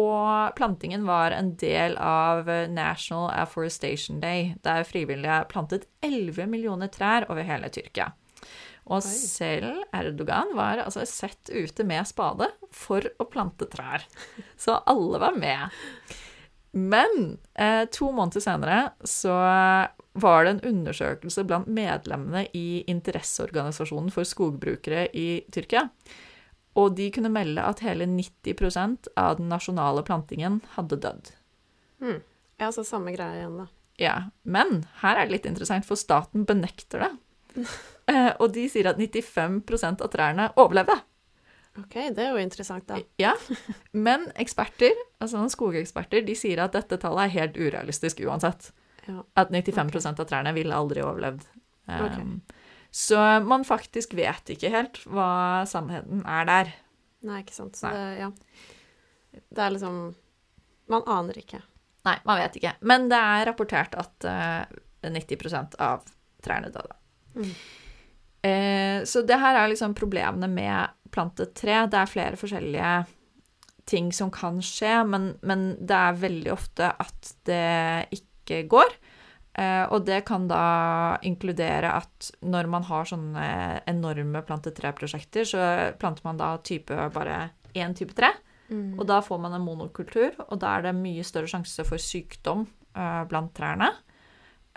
Og 0.00 0.56
plantingen 0.56 1.04
var 1.06 1.34
en 1.36 1.52
del 1.60 1.94
av 2.00 2.48
National 2.72 3.28
Afforestation 3.30 4.18
Day, 4.22 4.54
der 4.64 4.86
frivillige 4.88 5.42
plantet 5.50 5.84
11 6.02 6.48
millioner 6.48 6.88
trær 6.88 7.28
over 7.28 7.44
hele 7.44 7.68
Tyrkia. 7.68 8.14
Og 8.90 9.04
Oi. 9.06 9.14
selv 9.14 9.84
Erdogan 9.94 10.50
var 10.58 10.82
altså 10.82 11.04
sett 11.06 11.52
ute 11.52 11.86
med 11.86 12.08
spade 12.10 12.50
for 12.74 13.06
å 13.22 13.28
plante 13.30 13.68
trær. 13.70 14.06
Så 14.62 14.80
alle 14.90 15.22
var 15.22 15.38
med. 15.38 15.78
Men 16.70 17.38
eh, 17.54 17.84
to 17.90 18.10
måneder 18.14 18.42
senere 18.44 18.80
så 19.06 19.34
var 20.12 20.44
det 20.44 20.52
en 20.52 20.64
undersøkelse 20.70 21.42
blant 21.46 21.70
medlemmene 21.70 22.44
i 22.54 22.82
interesseorganisasjonen 22.90 24.10
for 24.14 24.26
skogbrukere 24.26 25.08
i 25.16 25.42
Tyrkia. 25.54 25.88
Og 26.78 26.94
de 26.98 27.08
kunne 27.14 27.32
melde 27.32 27.64
at 27.66 27.82
hele 27.82 28.06
90% 28.06 29.10
av 29.18 29.38
den 29.40 29.50
nasjonale 29.50 30.04
plantingen 30.06 30.60
hadde 30.76 31.00
dødd. 31.02 31.32
Mm. 32.02 32.20
Ja, 32.62 32.70
så 32.74 32.84
samme 32.86 33.14
greie 33.16 33.40
igjen, 33.40 33.58
da. 33.64 33.66
Ja, 34.00 34.14
Men 34.42 34.84
her 35.02 35.18
er 35.18 35.26
det 35.26 35.34
litt 35.34 35.48
interessant, 35.50 35.84
for 35.88 35.98
staten 35.98 36.46
benekter 36.48 37.04
det. 37.04 37.66
Eh, 38.08 38.32
og 38.38 38.52
de 38.54 38.66
sier 38.70 38.88
at 38.90 39.00
95% 39.00 40.04
av 40.04 40.12
trærne 40.12 40.50
overlevde. 40.60 40.96
OK, 41.78 41.94
det 42.16 42.24
er 42.24 42.32
jo 42.34 42.42
interessant, 42.42 42.86
da. 42.88 42.98
Ja, 43.20 43.34
Men 43.92 44.28
eksperter, 44.40 44.96
altså 45.22 45.44
skogeksperter, 45.52 46.24
de 46.26 46.34
sier 46.38 46.62
at 46.64 46.74
dette 46.74 46.98
tallet 47.00 47.28
er 47.28 47.36
helt 47.38 47.60
urealistisk 47.60 48.24
uansett. 48.26 48.72
Ja. 49.08 49.22
At 49.40 49.48
95 49.48 49.88
okay. 49.88 50.12
av 50.12 50.26
trærne 50.28 50.50
ville 50.54 50.76
aldri 50.76 51.00
overlevd. 51.02 51.46
Um, 51.88 52.02
Ok. 52.04 52.58
Så 52.90 53.16
man 53.46 53.64
faktisk 53.64 54.12
vet 54.18 54.50
ikke 54.52 54.70
helt 54.70 55.00
hva 55.08 55.64
sannheten 55.66 56.20
er 56.28 56.46
der. 56.46 56.70
Nei, 57.26 57.40
ikke 57.40 57.54
sant. 57.54 57.78
Så 57.80 57.88
Nei. 57.88 57.94
det, 57.96 58.04
ja. 58.20 59.40
Det 59.48 59.64
er 59.64 59.74
liksom 59.74 59.98
Man 60.90 61.06
aner 61.06 61.38
ikke. 61.38 61.62
Nei, 62.06 62.16
man 62.28 62.40
vet 62.42 62.60
ikke. 62.60 62.74
Men 62.82 63.08
det 63.10 63.18
er 63.18 63.46
rapportert 63.46 63.96
at 63.98 64.28
uh, 64.28 64.78
90% 65.06 65.76
av 65.80 66.04
trærne 66.44 66.72
døde. 66.74 66.96
Mm. 67.36 67.52
Eh, 68.42 69.04
så 69.04 69.22
det 69.26 69.38
her 69.40 69.58
er 69.58 69.70
liksom 69.72 69.96
problemene 69.98 70.48
med 70.50 70.96
plantet 71.12 71.54
tre. 71.58 71.82
Det 71.90 71.98
er 72.00 72.10
flere 72.10 72.40
forskjellige 72.40 72.92
ting 73.90 74.10
som 74.14 74.30
kan 74.32 74.60
skje, 74.62 75.00
men, 75.08 75.32
men 75.46 75.72
det 75.80 75.96
er 75.96 76.20
veldig 76.20 76.52
ofte 76.54 76.92
at 76.92 77.32
det 77.48 78.20
ikke 78.20 78.62
går. 78.70 78.94
Eh, 79.58 79.84
og 79.90 80.04
det 80.06 80.22
kan 80.28 80.46
da 80.50 81.18
inkludere 81.26 81.90
at 81.98 82.30
når 82.46 82.68
man 82.70 82.86
har 82.86 83.08
sånne 83.10 83.46
enorme 83.90 84.44
plantet 84.46 84.78
tre-prosjekter, 84.78 85.48
så 85.48 85.64
planter 86.00 86.26
man 86.28 86.38
da 86.40 86.54
type 86.62 87.08
bare 87.14 87.48
én 87.74 87.96
type 87.98 88.14
tre. 88.16 88.30
Mm. 88.70 89.00
Og 89.00 89.06
da 89.10 89.18
får 89.24 89.40
man 89.42 89.56
en 89.56 89.66
monokultur, 89.66 90.36
og 90.46 90.60
da 90.62 90.76
er 90.76 90.86
det 90.86 90.98
mye 90.98 91.26
større 91.26 91.50
sjanse 91.50 91.84
for 91.86 92.00
sykdom 92.00 92.68
eh, 92.94 93.22
blant 93.30 93.52
trærne. 93.56 93.90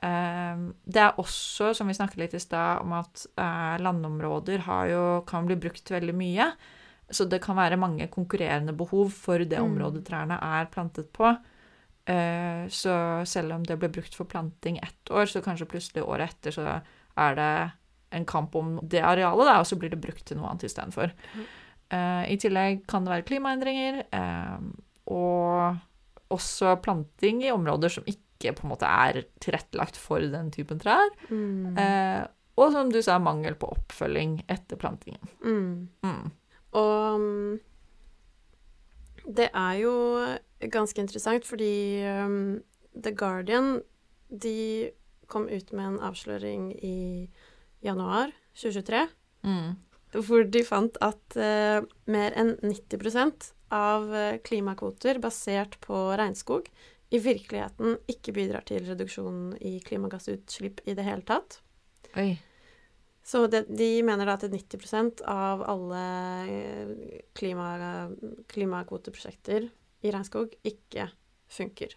Eh, 0.04 0.64
det 0.86 1.02
er 1.02 1.20
også, 1.22 1.72
som 1.78 1.88
vi 1.88 1.96
snakket 1.96 2.20
litt 2.20 2.34
i 2.36 2.42
stad, 2.44 2.82
om 2.84 2.94
at 2.98 3.26
eh, 3.40 3.78
landområder 3.84 4.66
har 4.68 4.88
jo, 4.92 5.04
kan 5.30 5.48
bli 5.48 5.56
brukt 5.64 5.92
veldig 5.94 6.16
mye. 6.20 6.50
Så 7.14 7.28
det 7.30 7.42
kan 7.44 7.56
være 7.60 7.78
mange 7.80 8.08
konkurrerende 8.12 8.74
behov 8.76 9.12
for 9.14 9.38
det 9.40 9.60
Mm. 9.60 9.66
området 9.72 10.06
trærne 10.08 10.40
er 10.42 10.66
plantet 10.72 11.12
på. 11.14 11.38
Eh, 12.08 12.68
så 12.68 13.24
selv 13.26 13.54
om 13.54 13.64
det 13.64 13.78
ble 13.80 13.90
brukt 13.90 14.16
for 14.16 14.26
planting 14.26 14.78
ett 14.84 15.10
år, 15.12 15.26
så 15.26 15.42
kanskje 15.44 15.68
plutselig 15.70 16.04
året 16.04 16.30
etter 16.34 16.52
så 16.52 16.82
er 17.18 17.36
det 17.36 17.72
en 18.12 18.26
kamp 18.26 18.56
om 18.56 18.80
det 18.84 19.02
arealet, 19.02 19.46
da, 19.48 19.60
og 19.60 19.66
så 19.66 19.78
blir 19.80 19.90
det 19.90 20.02
brukt 20.02 20.26
til 20.26 20.38
noe 20.38 20.50
annet 20.50 20.64
istedenfor. 20.68 21.12
Mhm. 21.36 21.46
Eh, 21.94 22.34
I 22.34 22.38
tillegg 22.38 22.88
kan 22.88 23.06
det 23.06 23.12
være 23.14 23.26
klimaendringer. 23.30 24.04
eh, 24.12 24.58
og 25.08 25.78
også 26.32 26.82
planting 26.82 27.44
i 27.44 27.52
områder 27.52 27.90
som 27.92 28.04
ikke 28.08 28.23
på 28.52 28.66
en 28.66 28.74
måte 28.74 28.90
er 28.90 29.22
tilrettelagt 29.40 29.96
for 29.96 30.20
den 30.20 30.52
typen 30.52 30.82
trær. 30.82 31.08
Mm. 31.30 31.78
Eh, 31.80 32.24
og 32.60 32.74
som 32.76 32.92
du 32.94 33.00
sa, 33.02 33.16
mangel 33.24 33.56
på 33.58 33.70
oppfølging 33.74 34.42
etter 34.52 34.78
plantingen. 34.78 35.24
Mm. 35.42 35.88
Mm. 36.04 36.28
Og 36.78 37.24
mm, 37.24 37.56
det 39.40 39.48
er 39.54 39.80
jo 39.80 39.96
ganske 40.74 41.02
interessant, 41.02 41.48
fordi 41.48 42.04
um, 42.04 42.62
The 42.94 43.14
Guardian 43.16 43.82
de 44.30 44.92
kom 45.32 45.48
ut 45.50 45.72
med 45.74 45.86
en 45.88 46.00
avsløring 46.04 46.72
i 46.84 47.30
januar 47.86 48.34
2023, 48.56 49.08
Mm. 49.44 49.74
hvor 50.24 50.46
de 50.48 50.62
fant 50.64 50.96
at 51.04 51.36
uh, 51.36 51.84
mer 52.08 52.36
enn 52.40 52.54
90 52.64 53.50
av 53.74 54.06
eh, 54.16 54.38
klimakvoter 54.46 55.18
basert 55.20 55.80
på 55.84 55.98
regnskog 56.16 56.70
i 57.14 57.20
virkeligheten 57.22 58.00
ikke 58.10 58.34
bidrar 58.34 58.66
til 58.66 58.88
reduksjon 58.88 59.54
i 59.62 59.78
klimagassutslipp 59.86 60.82
i 60.90 60.96
det 60.98 61.06
hele 61.06 61.26
tatt. 61.28 61.60
Oi. 62.18 62.34
Så 63.24 63.46
det, 63.48 63.68
de 63.72 64.02
mener 64.04 64.28
da 64.28 64.36
at 64.36 64.44
90% 64.50 65.22
av 65.30 65.62
alle 65.70 66.02
eh, 66.50 67.20
klima, 67.38 67.70
klimakvoteprosjekter 68.52 69.70
i 70.04 70.12
regnskog 70.12 70.58
ikke 70.68 71.08
funker. 71.54 71.94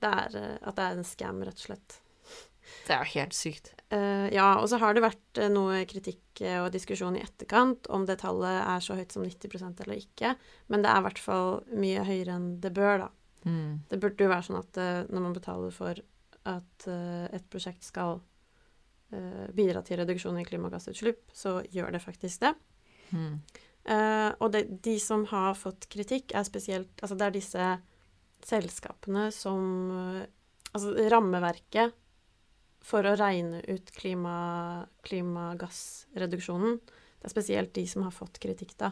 Det 0.00 0.12
er, 0.22 0.38
eh, 0.40 0.56
at 0.62 0.78
det 0.78 0.86
er 0.86 0.96
en 0.96 1.08
scam, 1.10 1.42
rett 1.44 1.60
og 1.60 1.66
slett. 1.66 1.98
Det 2.86 2.94
er 2.94 3.02
jo 3.02 3.12
helt 3.12 3.36
sykt. 3.36 3.74
Uh, 3.94 4.26
ja, 4.34 4.56
og 4.58 4.64
så 4.70 4.80
har 4.82 4.96
det 4.96 5.04
vært 5.04 5.38
noe 5.52 5.84
kritikk 5.86 6.40
og 6.64 6.72
diskusjon 6.74 7.14
i 7.14 7.22
etterkant 7.22 7.86
om 7.94 8.02
det 8.08 8.18
tallet 8.24 8.56
er 8.58 8.82
så 8.82 8.96
høyt 8.98 9.14
som 9.14 9.22
90% 9.22 9.84
eller 9.84 10.00
ikke, 10.00 10.32
men 10.72 10.82
det 10.82 10.90
er 10.90 10.98
i 10.98 11.04
hvert 11.06 11.22
fall 11.22 11.52
mye 11.70 12.02
høyere 12.08 12.34
enn 12.34 12.48
det 12.64 12.72
bør, 12.74 13.04
da. 13.04 13.12
Mm. 13.44 13.82
Det 13.90 14.00
burde 14.02 14.26
jo 14.26 14.32
være 14.32 14.48
sånn 14.48 14.60
at 14.60 14.80
eh, 14.80 15.02
når 15.10 15.26
man 15.26 15.36
betaler 15.36 15.74
for 15.74 16.00
at 16.46 16.88
eh, 16.90 17.26
et 17.36 17.46
prosjekt 17.50 17.86
skal 17.86 18.20
eh, 19.14 19.46
bidra 19.54 19.82
til 19.86 20.00
reduksjon 20.00 20.40
i 20.40 20.46
klimagassutslipp, 20.46 21.26
så 21.34 21.60
gjør 21.74 21.94
det 21.94 22.04
faktisk 22.04 22.46
det. 22.46 22.54
Mm. 23.12 23.38
Uh, 23.86 24.32
og 24.42 24.50
det, 24.50 24.64
de 24.82 24.96
som 24.98 25.22
har 25.30 25.52
fått 25.54 25.84
kritikk, 25.92 26.32
er 26.34 26.42
spesielt 26.42 26.90
Altså 26.98 27.14
det 27.14 27.22
er 27.22 27.34
disse 27.36 27.66
selskapene 28.42 29.28
som 29.30 29.60
Altså 30.74 30.90
rammeverket 31.06 31.94
for 32.86 33.02
å 33.06 33.16
regne 33.18 33.60
ut 33.66 33.90
klima, 33.94 34.86
klimagassreduksjonen. 35.06 36.78
Det 36.82 37.24
er 37.26 37.30
spesielt 37.32 37.74
de 37.74 37.86
som 37.90 38.02
har 38.06 38.14
fått 38.14 38.38
kritikk, 38.42 38.72
da. 38.78 38.90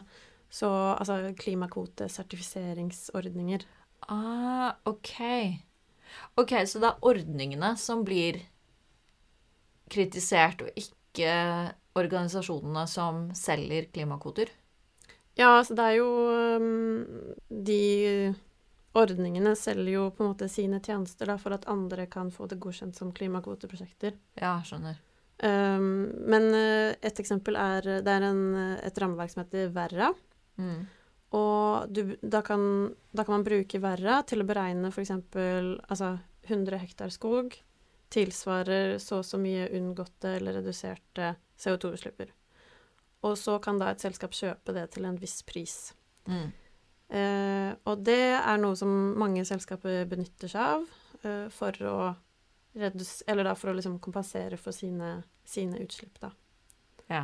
Så 0.51 0.67
altså 0.67 1.33
klimakvotesertifiseringsordninger. 1.39 3.65
Ah, 4.11 4.75
OK. 4.85 5.15
OK, 6.35 6.53
så 6.67 6.81
det 6.81 6.91
er 6.91 7.07
ordningene 7.09 7.71
som 7.79 8.03
blir 8.05 8.41
kritisert, 9.91 10.63
og 10.65 10.77
ikke 10.79 11.31
organisasjonene 11.95 12.85
som 12.91 13.29
selger 13.37 13.87
klimakvoter? 13.93 14.51
Ja, 15.35 15.57
altså 15.57 15.75
det 15.75 15.83
er 15.83 15.95
jo 15.97 16.09
um, 16.61 17.15
De 17.49 18.33
ordningene 18.95 19.51
selger 19.59 19.91
jo 19.91 20.05
på 20.15 20.23
en 20.23 20.31
måte 20.31 20.47
sine 20.51 20.79
tjenester 20.83 21.27
da, 21.27 21.35
for 21.39 21.55
at 21.55 21.67
andre 21.71 22.05
kan 22.07 22.31
få 22.31 22.47
det 22.51 22.61
godkjent 22.63 22.95
som 22.95 23.11
klimakvoteprosjekter. 23.15 24.15
Ja, 24.39 24.57
skjønner. 24.63 25.01
Um, 25.43 26.13
men 26.31 26.47
uh, 26.55 26.93
et 27.03 27.17
eksempel 27.19 27.57
er 27.59 27.83
Det 28.05 28.11
er 28.11 28.23
en, 28.23 28.45
et 28.79 29.01
rammeverk 29.01 29.33
som 29.33 29.43
heter 29.43 29.73
Verra. 29.75 30.13
Mm. 30.55 30.85
Og 31.33 31.89
du, 31.89 32.15
da, 32.21 32.41
kan, 32.45 32.93
da 33.11 33.25
kan 33.25 33.39
man 33.39 33.45
bruke 33.47 33.81
Verra 33.81 34.21
til 34.27 34.43
å 34.43 34.47
beregne 34.47 34.91
f.eks. 34.93 35.11
Altså 35.89 36.17
100 36.45 36.83
hektar 36.83 37.13
skog 37.13 37.57
tilsvarer 38.13 38.97
så 39.01 39.19
og 39.19 39.25
så 39.27 39.39
mye 39.41 39.67
unngåtte 39.75 40.35
eller 40.37 40.59
reduserte 40.59 41.33
CO2-utslipper. 41.59 42.31
Og 43.25 43.37
så 43.39 43.57
kan 43.63 43.79
da 43.81 43.89
et 43.91 44.03
selskap 44.03 44.35
kjøpe 44.37 44.75
det 44.75 44.85
til 44.93 45.07
en 45.09 45.17
viss 45.19 45.39
pris. 45.47 45.75
Mm. 46.29 46.51
Eh, 47.09 47.71
og 47.85 48.05
det 48.05 48.21
er 48.37 48.61
noe 48.61 48.77
som 48.77 48.91
mange 49.19 49.43
selskaper 49.45 50.07
benytter 50.09 50.49
seg 50.51 50.77
av 50.77 50.85
eh, 51.21 51.47
for 51.53 51.85
å 51.85 51.97
redusere 52.75 53.29
Eller 53.31 53.45
da 53.47 53.53
for 53.55 53.71
å 53.71 53.75
liksom 53.77 53.99
kompensere 54.03 54.57
for 54.59 54.75
sine, 54.75 55.21
sine 55.47 55.79
utslipp, 55.79 56.17
da. 56.19 56.31
Ja. 57.07 57.21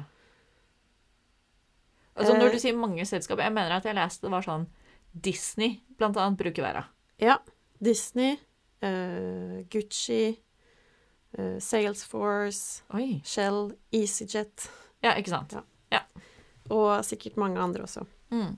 Altså, 2.16 2.34
når 2.36 2.48
Eh, 2.50 2.52
du 2.52 2.60
sier 2.60 2.76
mange 2.76 3.06
selskaper 3.08 3.44
Jeg 3.46 3.54
mener 3.56 3.72
at 3.78 3.86
jeg 3.88 3.96
leste 3.96 4.28
det 4.28 4.32
var 4.34 4.44
sånn 4.44 4.66
Disney 5.14 5.78
blant 5.98 6.18
annet 6.18 6.40
bruker 6.40 6.64
Vera. 6.64 6.86
Ja. 7.20 7.38
Disney, 7.80 8.38
uh, 8.84 9.62
Gucci, 9.72 10.38
uh, 11.38 11.58
Salesforce, 11.60 12.84
Oi. 12.94 13.22
Shell, 13.26 13.72
EasyJet 13.92 14.68
Ja, 15.04 15.16
ikke 15.18 15.30
sant? 15.34 15.56
Ja. 15.92 16.04
og 16.72 17.04
sikkert 17.04 17.36
mange 17.42 17.60
andre 17.60 17.84
også. 17.84 18.06
Mm. 18.32 18.54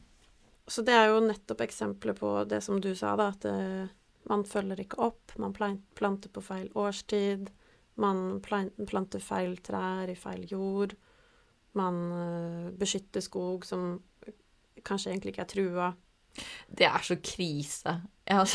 Så 0.67 0.83
det 0.85 0.93
er 0.93 1.07
jo 1.09 1.21
nettopp 1.25 1.61
eksempler 1.65 2.13
på 2.13 2.33
det 2.47 2.59
som 2.63 2.79
du 2.81 2.93
sa, 2.95 3.15
da, 3.17 3.29
at 3.33 3.45
uh, 3.49 3.87
man 4.29 4.43
følger 4.45 4.79
ikke 4.83 4.99
opp, 5.01 5.33
man 5.41 5.53
planter 5.53 6.29
på 6.29 6.41
feil 6.43 6.69
årstid, 6.77 7.49
man 7.95 8.39
planter 8.43 9.19
feil 9.23 9.57
trær 9.65 10.09
i 10.11 10.15
feil 10.15 10.45
jord, 10.51 10.93
man 11.77 11.99
eh, 12.13 12.71
beskytter 12.77 13.23
skog 13.25 13.65
som 13.65 14.01
kanskje 14.83 15.12
egentlig 15.13 15.33
ikke 15.33 15.45
er 15.45 15.51
trua. 15.53 15.91
Det 16.67 16.86
er 16.89 17.03
så 17.05 17.15
krise. 17.21 17.95
Jeg 18.27 18.39
har, 18.39 18.47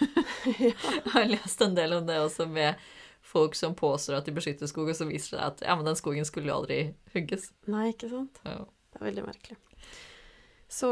jeg 0.60 0.74
har 1.14 1.26
lest 1.30 1.64
en 1.66 1.74
del 1.76 1.96
om 1.98 2.06
det 2.06 2.18
også, 2.22 2.46
med 2.50 2.78
folk 3.24 3.56
som 3.58 3.74
påstår 3.74 4.18
at 4.20 4.26
de 4.28 4.34
beskytter 4.36 4.68
skog, 4.70 4.90
og 4.92 4.96
så 4.98 5.06
viser 5.08 5.34
det 5.36 5.40
seg 5.40 5.46
at 5.48 5.62
ja, 5.66 5.74
men 5.78 5.88
den 5.88 5.96
skogen 5.98 6.26
skulle 6.28 6.50
jo 6.52 6.58
aldri 6.60 6.80
hugges. 7.14 7.48
Nei, 7.72 7.88
ikke 7.94 8.10
sant? 8.12 8.38
Ja. 8.46 8.60
Det 8.92 9.00
er 9.00 9.06
veldig 9.08 9.24
merkelig. 9.26 9.56
Så 10.70 10.90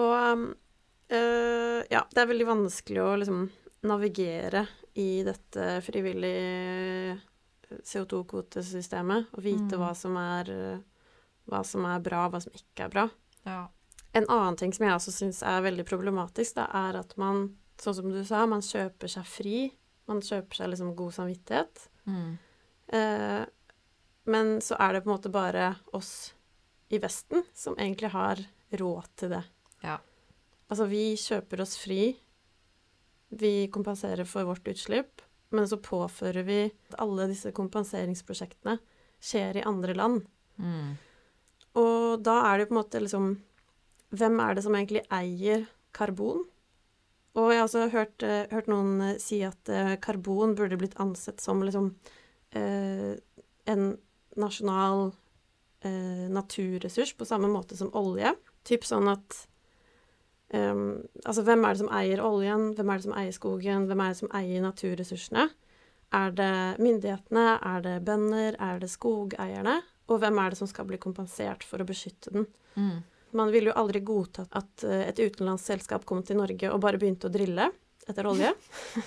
øh, 1.13 1.81
ja, 1.91 2.01
det 2.11 2.23
er 2.23 2.31
veldig 2.31 2.49
vanskelig 2.49 3.03
å 3.05 3.13
liksom 3.21 3.45
navigere 3.87 4.65
i 4.99 5.23
dette 5.27 5.69
frivillige 5.87 7.19
CO2-kvotesystemet 7.83 9.31
og 9.33 9.43
vite 9.45 9.77
Mm. 9.77 9.81
hva, 9.81 9.93
som 9.97 10.17
er, 10.21 10.51
hva 11.51 11.63
som 11.67 11.87
er 11.89 12.03
bra, 12.05 12.27
hva 12.31 12.41
som 12.43 12.55
ikke 12.57 12.87
er 12.87 12.93
bra. 12.93 13.07
Ja. 13.49 13.63
En 14.13 14.29
annen 14.29 14.59
ting 14.61 14.75
som 14.77 14.87
jeg 14.87 14.95
også 14.95 15.15
syns 15.15 15.41
er 15.47 15.65
veldig 15.65 15.87
problematisk, 15.89 16.59
da, 16.59 16.69
er 16.85 17.01
at 17.01 17.17
man, 17.21 17.47
sånn 17.81 17.97
som 17.99 18.13
du 18.13 18.21
sa, 18.29 18.45
man 18.47 18.65
kjøper 18.65 19.11
seg 19.11 19.29
fri. 19.29 19.57
Man 20.11 20.21
kjøper 20.25 20.59
seg 20.59 20.73
liksom 20.73 20.95
god 20.99 21.17
samvittighet. 21.17 21.87
Mm. 22.11 22.31
Eh, 22.93 23.43
men 24.33 24.55
så 24.63 24.77
er 24.79 24.95
det 24.95 25.03
på 25.05 25.11
en 25.11 25.17
måte 25.17 25.33
bare 25.33 25.73
oss 25.97 26.33
i 26.93 27.01
Vesten 27.03 27.47
som 27.57 27.79
egentlig 27.79 28.13
har 28.13 28.43
råd 28.79 29.09
til 29.17 29.33
det. 29.33 29.43
Ja. 29.83 29.97
Altså, 30.69 30.87
vi 30.91 31.15
kjøper 31.21 31.65
oss 31.65 31.77
fri. 31.81 32.13
Vi 33.33 33.55
kompenserer 33.73 34.29
for 34.29 34.45
vårt 34.45 34.69
utslipp, 34.69 35.25
men 35.57 35.69
så 35.69 35.79
påfører 35.81 36.45
vi 36.45 36.61
at 36.69 36.99
alle 37.01 37.31
disse 37.31 37.53
kompenseringsprosjektene 37.57 38.77
skjer 39.23 39.61
i 39.61 39.65
andre 39.69 39.97
land. 39.97 40.27
Mm. 40.61 40.93
Og 41.79 42.23
da 42.25 42.39
er 42.49 42.59
det 42.59 42.67
jo 42.67 42.71
på 42.73 42.77
en 42.77 42.81
måte 42.83 43.01
liksom 43.03 43.29
Hvem 44.13 44.41
er 44.45 44.55
det 44.55 44.63
som 44.67 44.75
egentlig 44.77 45.07
eier 45.09 45.63
karbon? 45.97 46.43
Og 47.33 47.49
jeg 47.49 47.61
har 47.63 47.65
også 47.65 47.87
hørt, 47.95 48.23
eh, 48.23 48.45
hørt 48.53 48.67
noen 48.69 49.01
eh, 49.01 49.15
si 49.17 49.39
at 49.41 49.69
eh, 49.73 49.95
karbon 50.05 50.53
burde 50.55 50.77
blitt 50.77 50.99
ansett 51.01 51.41
som 51.41 51.63
liksom 51.65 51.95
eh, 52.53 53.17
en 53.65 53.87
nasjonal 54.37 55.15
eh, 55.81 56.29
naturressurs 56.29 57.15
på 57.17 57.25
samme 57.25 57.49
måte 57.49 57.79
som 57.79 57.89
olje. 57.97 58.35
Typ 58.69 58.85
sånn 58.85 59.09
at 59.11 59.39
ehm, 60.53 61.03
Altså, 61.25 61.43
hvem 61.47 61.65
er 61.65 61.73
det 61.73 61.83
som 61.83 61.95
eier 61.97 62.23
oljen? 62.23 62.69
Hvem 62.77 62.93
er 62.93 63.01
det 63.01 63.07
som 63.09 63.17
eier 63.17 63.33
skogen? 63.33 63.89
Hvem 63.89 64.05
er 64.05 64.13
det 64.13 64.21
som 64.21 64.37
eier 64.37 64.63
naturressursene? 64.65 65.49
Er 66.13 66.37
det 66.37 66.53
myndighetene? 66.85 67.47
Er 67.65 67.81
det 67.81 67.97
bønder? 68.05 68.61
Er 68.61 68.79
det 68.83 68.93
skogeierne? 68.93 69.81
Og 70.13 70.21
hvem 70.23 70.39
er 70.43 70.53
det 70.53 70.61
som 70.61 70.69
skal 70.71 70.89
bli 70.89 71.01
kompensert 71.03 71.65
for 71.67 71.83
å 71.83 71.89
beskytte 71.89 72.35
den? 72.35 72.47
Mm. 72.77 73.03
Man 73.33 73.53
ville 73.53 73.73
jo 73.73 73.79
aldri 73.81 74.03
godtatt 74.05 74.53
at 74.59 74.85
eh, 74.85 75.07
et 75.09 75.21
utenlandsk 75.23 75.73
selskap 75.73 76.05
kom 76.09 76.21
til 76.27 76.41
Norge 76.41 76.69
og 76.73 76.83
bare 76.85 77.01
begynte 77.01 77.31
å 77.31 77.33
drille 77.33 77.71
etter 78.09 78.29
olje. 78.29 78.53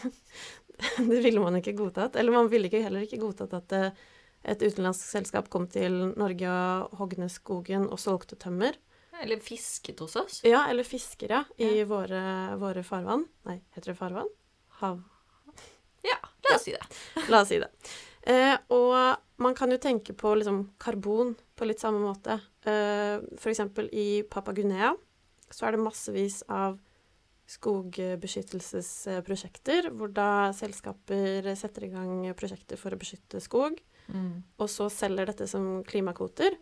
det 0.97 1.21
ville 1.21 1.39
man 1.43 1.59
ikke 1.59 1.75
godtatt. 1.77 2.17
Eller 2.19 2.35
man 2.35 2.49
ville 2.51 2.69
ikke, 2.69 2.83
heller 2.83 3.05
ikke 3.05 3.21
godtatt 3.21 3.53
at 3.57 3.75
eh, 3.75 4.05
et 4.45 4.61
utenlandsk 4.61 5.05
selskap 5.07 5.49
kom 5.53 5.69
til 5.71 6.11
Norge 6.17 6.49
og 6.49 6.97
hogde 6.99 7.29
skogen 7.33 7.87
og 7.89 8.01
solgte 8.01 8.37
tømmer. 8.39 8.77
Eller 9.23 9.39
fisket 9.39 10.01
hos 10.03 10.17
oss. 10.19 10.41
Ja, 10.43 10.65
eller 10.69 10.83
fisker, 10.83 11.31
ja, 11.31 11.43
i 11.57 11.79
Ja. 11.79 11.85
Våre, 11.87 12.21
våre 12.59 12.83
farvann. 12.83 13.23
Nei, 13.47 13.61
heter 13.77 13.93
det 13.93 13.99
farvann? 13.99 14.27
Hav. 14.81 14.99
Ja, 16.05 16.17
la 16.49 16.57
oss 16.57 16.65
si 16.67 16.75
det. 16.75 16.83
La 17.31 17.41
oss 17.41 17.49
si 17.49 17.57
det. 17.63 17.71
Eh, 18.25 18.57
og 18.73 19.19
man 19.37 19.53
kan 19.57 19.69
jo 19.69 19.77
tenke 19.77 20.15
på 20.17 20.31
liksom 20.39 20.63
karbon 20.81 21.35
på 21.55 21.65
litt 21.67 21.79
samme 21.83 21.99
måte. 22.01 22.39
Eh, 22.65 23.19
eksempel 23.51 23.89
i 23.93 24.23
Papagunea 24.23 24.95
så 25.53 25.67
er 25.67 25.71
det 25.75 25.83
massevis 25.85 26.39
av 26.49 26.79
skogbeskyttelsesprosjekter, 27.45 29.91
hvor 29.93 30.09
da 30.13 30.51
selskaper 30.57 31.51
setter 31.55 31.83
i 31.85 31.91
gang 31.93 32.23
prosjekter 32.37 32.77
for 32.81 32.91
å 32.95 33.01
beskytte 33.01 33.41
skog, 33.43 33.73
Mm. 34.05 34.43
og 34.59 34.67
så 34.69 34.85
selger 34.89 35.25
dette 35.25 35.47
som 35.47 35.83
klimakvoter. 35.83 36.55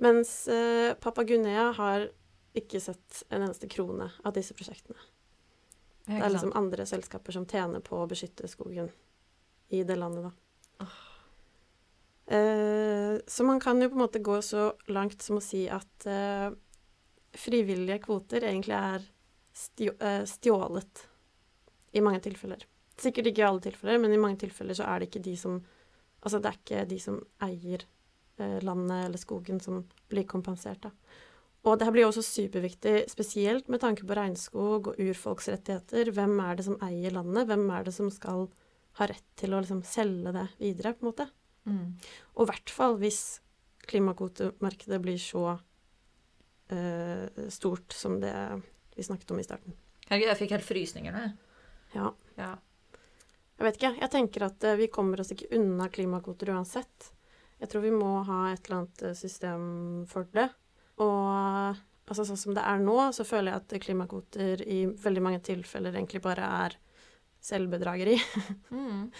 Mens 0.00 0.48
eh, 0.48 0.94
Guinea 1.26 1.72
har 1.72 2.08
ikke 2.56 2.80
sett 2.80 3.22
en 3.30 3.42
eneste 3.42 3.68
krone 3.68 4.10
av 4.24 4.32
disse 4.32 4.54
prosjektene. 4.54 4.96
Det 6.06 6.22
er 6.22 6.30
liksom 6.30 6.52
andre 6.56 6.86
selskaper 6.86 7.32
som 7.32 7.46
tjener 7.46 7.80
på 7.80 7.96
å 8.00 8.08
beskytte 8.08 8.48
skogen 8.48 8.90
i 9.68 9.82
det 9.84 9.96
landet, 9.96 10.22
da. 10.24 10.30
Eh, 12.30 13.18
så 13.26 13.44
man 13.44 13.60
kan 13.60 13.82
jo 13.82 13.88
på 13.90 13.98
en 13.98 14.04
måte 14.04 14.22
gå 14.22 14.36
så 14.42 14.68
langt 14.94 15.22
som 15.22 15.40
å 15.40 15.42
si 15.42 15.64
at 15.66 16.06
eh, 16.06 16.52
frivillige 17.34 18.04
kvoter 18.04 18.46
egentlig 18.46 18.76
er 18.76 19.06
eh, 19.82 20.22
stjålet 20.30 21.02
i 21.98 22.02
mange 22.06 22.22
tilfeller. 22.22 22.62
Sikkert 23.00 23.32
ikke 23.32 23.42
i 23.42 23.48
alle 23.48 23.64
tilfeller, 23.64 23.98
men 23.98 24.14
i 24.14 24.20
mange 24.22 24.38
tilfeller 24.44 24.78
så 24.78 24.86
er 24.86 25.00
det 25.00 25.10
ikke 25.10 25.26
de 25.26 25.36
som 25.40 25.60
Altså 26.20 26.36
det 26.36 26.50
er 26.50 26.56
ikke 26.58 26.80
de 26.84 26.96
som 27.00 27.14
eier 27.40 27.86
landet 28.60 29.06
eller 29.06 29.16
skogen 29.16 29.56
som 29.64 29.78
blir 30.12 30.26
kompensert, 30.28 30.82
da. 30.84 30.90
Og 31.64 31.78
det 31.80 31.86
her 31.88 31.94
blir 31.94 32.04
også 32.10 32.20
superviktig, 32.20 33.06
spesielt 33.08 33.70
med 33.72 33.80
tanke 33.80 34.04
på 34.04 34.18
regnskog 34.18 34.90
og 34.92 35.00
urfolksrettigheter. 35.00 36.12
Hvem 36.12 36.34
er 36.44 36.60
det 36.60 36.66
som 36.68 36.76
eier 36.84 37.16
landet? 37.16 37.48
Hvem 37.48 37.64
er 37.72 37.88
det 37.88 37.96
som 37.96 38.12
skal 38.12 38.50
ha 39.00 39.08
rett 39.08 39.24
til 39.40 39.56
å 39.56 39.62
liksom 39.64 39.80
selge 39.88 40.36
det 40.36 40.44
videre, 40.60 40.92
på 40.92 41.06
en 41.06 41.08
måte? 41.14 41.30
Mm. 41.68 41.98
Og 42.36 42.44
i 42.44 42.50
hvert 42.50 42.72
fall 42.72 42.96
hvis 43.00 43.40
klimakvotemarkedet 43.90 45.00
blir 45.02 45.18
så 45.20 45.44
uh, 45.56 47.46
stort 47.50 47.92
som 47.96 48.20
det 48.22 48.34
vi 48.96 49.04
snakket 49.06 49.30
om 49.30 49.40
i 49.40 49.46
starten. 49.46 49.76
Herregud, 50.10 50.28
jeg 50.32 50.40
fikk 50.42 50.56
helt 50.56 50.66
frysninger 50.66 51.14
nå. 51.14 51.22
Ja. 51.94 52.10
Ja. 52.36 52.50
Jeg 53.60 53.66
vet 53.66 53.78
ikke. 53.78 53.92
Jeg 54.00 54.12
tenker 54.12 54.46
at 54.46 54.64
eh, 54.66 54.78
vi 54.80 54.88
kommer 54.92 55.20
oss 55.20 55.30
ikke 55.34 55.50
unna 55.56 55.90
klimakvoter 55.92 56.50
uansett. 56.54 57.10
Jeg 57.60 57.68
tror 57.70 57.84
vi 57.84 57.92
må 57.92 58.22
ha 58.24 58.40
et 58.50 58.64
eller 58.64 58.78
annet 58.78 59.02
eh, 59.04 59.16
system 59.18 59.64
for 60.08 60.28
det. 60.32 60.46
Og 61.00 61.18
altså, 62.10 62.24
sånn 62.24 62.40
som 62.40 62.56
det 62.56 62.64
er 62.64 62.80
nå, 62.80 62.96
så 63.12 63.26
føler 63.28 63.52
jeg 63.52 63.60
at 63.60 63.84
klimakvoter 63.84 64.64
i 64.64 64.80
veldig 65.00 65.24
mange 65.26 65.42
tilfeller 65.44 65.92
egentlig 65.92 66.22
bare 66.24 66.48
er 66.64 66.78
selvbedrageri. 67.44 68.18
Mm. 68.70 69.10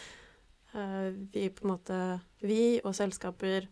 Eh, 0.73 1.11
vi 1.33 1.49
på 1.51 1.67
en 1.67 1.73
måte 1.75 2.01
Vi 2.47 2.81
og 2.85 2.95
selskaper 2.95 3.67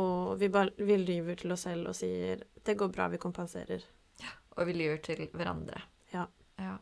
og 0.00 0.38
vi, 0.38 0.48
bare, 0.50 0.72
vi 0.76 0.96
lyver 0.98 1.38
til 1.38 1.54
oss 1.54 1.66
selv 1.68 1.90
og 1.90 1.94
sier 1.94 2.42
'det 2.64 2.76
går 2.78 2.88
bra, 2.88 3.08
vi 3.08 3.18
kompenserer'. 3.22 3.84
Ja, 4.20 4.32
Og 4.56 4.66
vi 4.66 4.72
lyver 4.72 4.96
til 4.96 5.28
hverandre. 5.32 5.82
Ja. 6.12 6.26
ja. 6.58 6.78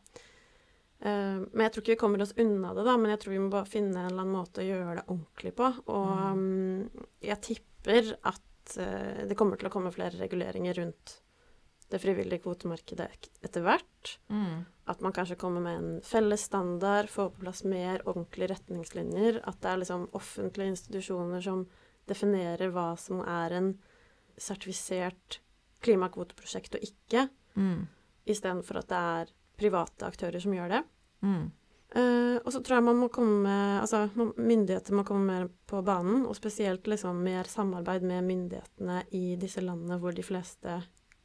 Uh, 1.03 1.43
men 1.53 1.61
jeg 1.67 1.73
tror 1.73 1.83
ikke 1.83 1.93
vi 1.93 2.01
kommer 2.01 2.23
oss 2.23 2.35
unna 2.39 2.75
det, 2.75 2.85
da, 2.85 2.97
men 2.97 3.11
jeg 3.11 3.21
tror 3.21 3.33
vi 3.33 3.39
må 3.39 3.51
bare 3.51 3.67
finne 3.67 3.99
en 3.99 4.07
eller 4.07 4.23
annen 4.23 4.37
måte 4.37 4.63
å 4.63 4.65
gjøre 4.65 4.95
det 4.97 5.09
ordentlig 5.09 5.55
på. 5.59 5.73
Og 5.87 6.37
mm, 6.39 6.91
jeg 7.21 7.41
tipper 7.43 8.13
at 8.23 8.77
uh, 8.79 9.27
det 9.27 9.37
kommer 9.37 9.57
til 9.57 9.67
å 9.67 9.75
komme 9.75 9.93
flere 9.93 10.17
reguleringer 10.21 10.79
rundt 10.79 11.22
det 11.93 12.01
frivillige 12.03 12.43
kvotemarkedet 12.45 13.29
etter 13.45 13.65
hvert. 13.65 14.17
Mm. 14.33 14.65
At 14.91 15.03
man 15.05 15.15
kanskje 15.15 15.39
kommer 15.39 15.63
med 15.63 15.79
en 15.79 16.03
felles 16.07 16.49
standard, 16.49 17.11
får 17.13 17.31
på 17.35 17.45
plass 17.45 17.63
mer 17.69 18.03
ordentlige 18.09 18.51
retningslinjer. 18.55 19.43
At 19.45 19.61
det 19.63 19.71
er 19.71 19.81
liksom 19.83 20.09
offentlige 20.19 20.75
institusjoner 20.75 21.45
som 21.45 21.67
definerer 22.11 22.73
hva 22.75 22.93
som 22.99 23.21
er 23.23 23.55
en 23.61 23.73
sertifisert 24.41 25.41
klimakvoteprosjekt 25.83 26.79
og 26.79 26.89
ikke, 26.89 27.29
Mm. 27.55 27.87
istedenfor 28.27 28.79
at 28.79 28.89
det 28.89 28.97
er 28.97 29.33
private 29.59 30.07
aktører 30.07 30.41
som 30.41 30.55
gjør 30.55 30.71
det. 30.71 30.85
Mm. 31.23 31.51
Uh, 31.93 32.39
og 32.41 32.49
så 32.55 32.63
tror 32.65 32.79
jeg 32.79 32.85
man 32.87 32.97
må 32.97 33.09
komme 33.13 33.51
Altså 33.83 34.07
myndigheter 34.17 34.95
må 34.97 35.05
komme 35.05 35.27
mer 35.27 35.51
på 35.69 35.83
banen, 35.85 36.25
og 36.25 36.35
spesielt 36.39 36.87
liksom 36.89 37.21
mer 37.23 37.45
samarbeid 37.45 38.03
med 38.03 38.25
myndighetene 38.25 39.03
i 39.13 39.37
disse 39.37 39.61
landene 39.61 39.99
hvor 40.01 40.17
de 40.17 40.25
fleste 40.25 40.79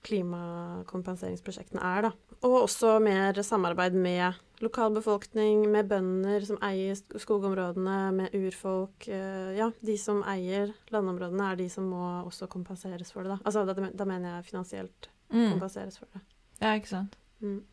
klimakompenseringsprosjektene 0.07 1.81
er, 1.83 2.07
da. 2.07 2.11
Og 2.45 2.63
også 2.65 2.97
mer 3.03 3.37
samarbeid 3.43 3.95
med 3.97 4.37
lokalbefolkning, 4.63 5.65
med 5.71 5.87
bønder 5.91 6.45
som 6.47 6.57
eier 6.65 6.97
skogområdene, 7.21 7.97
med 8.15 8.35
urfolk. 8.37 9.07
eh, 9.07 9.53
ja, 9.57 9.69
de 9.85 9.97
som 9.97 10.23
eier 10.23 10.73
landområdene, 10.93 11.51
er 11.51 11.55
de 11.59 11.69
som 11.69 11.83
må 11.89 12.23
også 12.25 12.47
kompenseres 12.49 13.11
for 13.11 13.23
det, 13.23 13.35
da. 13.35 13.39
Altså, 13.45 13.65
da, 13.65 13.73
da 13.93 14.05
mener 14.05 14.35
jeg 14.37 14.51
finansielt 14.51 15.09
Mm. 15.29 15.51
kompenseres 15.59 15.97
for 15.99 16.07
det. 16.13 16.21
Ja, 16.61 16.69
ikke 16.79 16.87
sant. 16.87 17.15
Mm. 17.41 17.63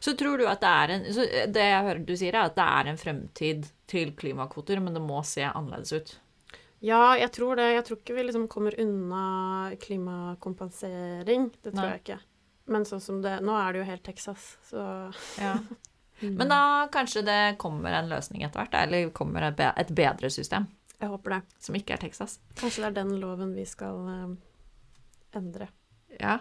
Så 0.00 0.14
tror 0.16 0.38
du 0.38 0.46
at 0.48 0.60
det 0.62 0.68
er 0.70 0.90
en 0.94 1.02
så 1.12 1.20
Det 1.52 1.60
jeg 1.60 1.84
hører 1.84 2.06
du 2.06 2.16
sier, 2.16 2.32
er 2.34 2.46
at 2.48 2.54
det 2.56 2.64
er 2.64 2.88
en 2.88 2.96
fremtid 2.96 3.66
til 3.86 4.12
klimakvoter, 4.16 4.80
men 4.80 4.94
det 4.94 5.02
må 5.02 5.22
se 5.22 5.42
annerledes 5.42 5.92
ut. 5.92 6.18
Ja, 6.84 7.14
jeg 7.16 7.32
tror 7.32 7.56
det. 7.56 7.70
Jeg 7.72 7.84
tror 7.86 7.98
ikke 8.00 8.16
vi 8.18 8.26
liksom 8.26 8.46
kommer 8.52 8.76
unna 8.80 9.24
klimakompensering. 9.80 11.48
Det 11.62 11.72
tror 11.72 11.80
Nei. 11.80 11.90
jeg 11.94 12.02
ikke. 12.02 12.20
Men 12.72 12.86
sånn 12.88 13.02
som 13.04 13.20
det 13.24 13.38
Nå 13.44 13.56
er 13.56 13.72
det 13.72 13.82
jo 13.82 13.88
helt 13.88 14.04
Texas, 14.06 14.54
så 14.68 14.84
Ja. 15.40 15.58
Men 16.20 16.48
da 16.48 16.86
kanskje 16.94 17.24
det 17.26 17.56
kommer 17.58 17.92
en 17.92 18.08
løsning 18.08 18.44
etter 18.46 18.62
hvert, 18.62 18.76
eller 18.78 19.08
kommer 19.12 19.48
et, 19.48 19.90
bedre 19.90 20.30
system, 20.30 20.68
Jeg 21.00 21.10
håper 21.10 21.34
det. 21.34 21.40
som 21.58 21.74
ikke 21.74 21.96
er 21.96 22.00
Texas. 22.04 22.38
Kanskje 22.54 22.84
det 22.84 22.90
er 22.92 22.96
den 23.02 23.16
loven 23.20 23.50
vi 23.56 23.64
skal 23.66 23.98
eh, 24.08 24.30
endre. 25.36 25.68
Ja. 26.20 26.38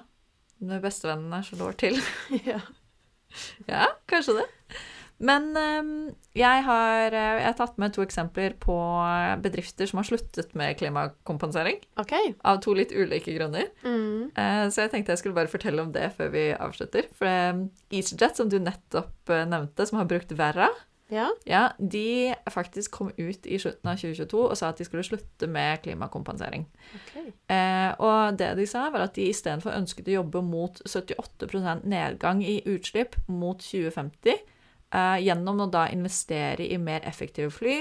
Når 0.62 0.84
bestevennen 0.86 1.44
slår 1.44 1.74
til. 1.82 2.00
ja. 2.52 2.62
Ja, 3.66 3.88
kanskje 4.06 4.38
det. 4.38 4.46
Men 5.24 5.46
ehm, 5.56 5.92
jeg, 6.36 6.64
har, 6.68 7.14
eh, 7.16 7.40
jeg 7.40 7.46
har 7.48 7.56
tatt 7.58 7.78
med 7.80 7.94
to 7.96 8.04
eksempler 8.04 8.56
på 8.60 8.76
bedrifter 9.44 9.88
som 9.88 10.02
har 10.02 10.08
sluttet 10.10 10.52
med 10.60 10.76
klimakompensering. 10.82 11.80
OK. 12.02 12.14
Av 12.44 12.60
to 12.64 12.74
litt 12.76 12.92
ulike 12.92 13.32
grunner. 13.38 13.70
Mm. 13.88 14.32
Eh, 14.36 14.64
Så 14.74 14.84
jeg 14.84 14.92
tenkte 14.92 15.14
jeg 15.16 15.22
skulle 15.24 15.38
bare 15.38 15.52
fortelle 15.52 15.82
om 15.86 15.94
det 15.96 16.10
før 16.18 16.34
vi 16.34 16.50
avslutter. 16.58 17.08
For 17.16 17.30
eh, 17.30 17.64
EasyJet, 17.96 18.36
som 18.42 18.50
du 18.52 18.58
nettopp 18.60 19.32
eh, 19.32 19.46
nevnte, 19.48 19.88
som 19.88 20.02
har 20.02 20.10
brukt 20.12 20.36
Verra, 20.38 20.68
Ja. 21.14 21.28
ja, 21.46 21.68
de 21.78 22.34
faktisk 22.50 22.92
kom 22.96 23.12
ut 23.20 23.46
i 23.46 23.60
slutten 23.62 23.90
av 23.92 24.00
2022 24.00 24.40
og 24.50 24.56
sa 24.58 24.70
at 24.72 24.80
de 24.80 24.86
skulle 24.88 25.04
slutte 25.06 25.46
med 25.52 25.84
klimakompensering. 25.84 26.64
OK. 26.98 27.18
Eh, 27.54 27.92
og 28.02 28.38
det 28.40 28.48
de 28.58 28.66
sa, 28.66 28.88
var 28.90 29.04
at 29.06 29.14
de 29.20 29.28
istedenfor 29.30 29.76
ønsket 29.78 30.10
å 30.10 30.16
jobbe 30.24 30.42
mot 30.42 30.80
78% 30.88 31.86
nedgang 31.86 32.42
i 32.42 32.64
utslipp 32.66 33.16
mot 33.28 33.62
2050, 33.62 34.40
eh, 34.94 35.18
gjennom 35.26 35.64
å 35.66 35.70
da 35.72 35.88
investere 35.92 36.68
i 36.68 36.78
mer 36.78 37.06
effektive 37.10 37.52
fly, 37.54 37.78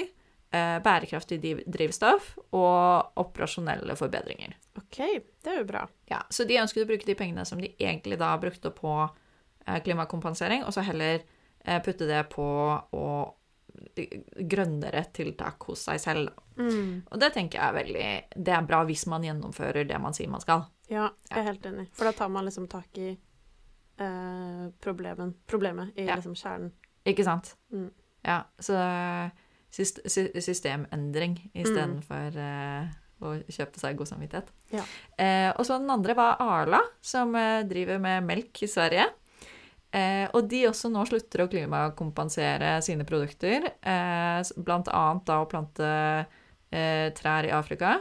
uh, 0.54 0.78
bærekraftig 0.84 1.38
drivstoff 1.66 2.34
og 2.52 3.20
operasjonelle 3.20 3.96
forbedringer. 3.96 4.56
OK. 4.80 4.98
Det 5.42 5.52
er 5.52 5.60
jo 5.62 5.68
bra. 5.68 5.86
Ja, 6.10 6.22
så 6.30 6.44
de 6.48 6.60
ønsket 6.60 6.84
å 6.84 6.90
bruke 6.90 7.08
de 7.08 7.16
pengene 7.18 7.44
som 7.48 7.60
de 7.60 7.70
egentlig 7.78 8.18
da 8.20 8.32
brukte 8.40 8.72
på 8.74 8.96
uh, 9.04 9.78
klimakompensering, 9.84 10.64
og 10.64 10.74
så 10.74 10.84
heller 10.86 11.24
putte 11.62 12.08
det 12.08 12.24
på 12.32 12.42
å 12.42 13.06
grønnere 14.34 15.04
tiltak 15.14 15.62
hos 15.68 15.84
seg 15.86 16.00
selv. 16.02 16.30
Mm. 16.58 17.02
Og 17.10 17.20
det 17.22 17.32
tenker 17.34 17.58
jeg 17.58 17.68
er 17.68 17.76
veldig 17.76 18.40
Det 18.46 18.54
er 18.54 18.66
bra 18.68 18.82
hvis 18.88 19.06
man 19.10 19.24
gjennomfører 19.26 19.86
det 19.88 19.98
man 20.02 20.16
sier 20.16 20.30
man 20.32 20.42
skal. 20.42 20.66
Ja, 20.90 21.08
jeg 21.30 21.38
er 21.40 21.48
helt 21.48 21.66
enig. 21.70 21.86
For 21.96 22.08
da 22.08 22.12
tar 22.16 22.32
man 22.32 22.46
liksom 22.48 22.68
tak 22.70 22.98
i 23.00 23.12
eh, 23.12 24.66
problemen, 24.84 25.34
problemet 25.46 25.96
i 25.96 26.06
Ja. 26.06 26.16
liksom 26.16 26.34
kjernen. 26.34 26.72
Ikke 27.08 27.24
sant? 27.26 27.54
Mm. 27.72 27.88
Ja, 28.24 28.42
så 28.62 28.76
syst 29.72 29.98
sy- 30.06 30.30
systemendring 30.44 31.38
istedenfor 31.56 32.36
eh, 32.38 32.90
å 33.22 33.32
kjøpe 33.50 33.80
seg 33.80 33.96
god 33.98 34.10
samvittighet. 34.10 34.52
Ja. 34.74 34.84
Eh, 35.18 35.48
og 35.56 35.64
så 35.66 35.78
den 35.80 35.90
andre 35.90 36.14
var 36.18 36.36
Arla, 36.42 36.80
som 37.00 37.34
eh, 37.38 37.62
driver 37.66 37.98
med 38.02 38.24
melk 38.28 38.62
i 38.62 38.68
Sverige. 38.70 39.08
Eh, 39.92 40.28
og 40.32 40.46
de 40.48 40.62
også 40.70 40.88
nå 40.92 41.02
slutter 41.08 41.42
å 41.44 41.48
klimakompensere 41.52 42.76
sine 42.84 43.04
produkter, 43.08 43.66
eh, 43.82 44.40
blant 44.56 44.88
annet 44.88 45.26
da 45.28 45.40
å 45.42 45.48
plante 45.50 45.90
eh, 46.72 47.08
trær 47.18 47.48
i 47.48 47.52
Afrika. 47.52 47.98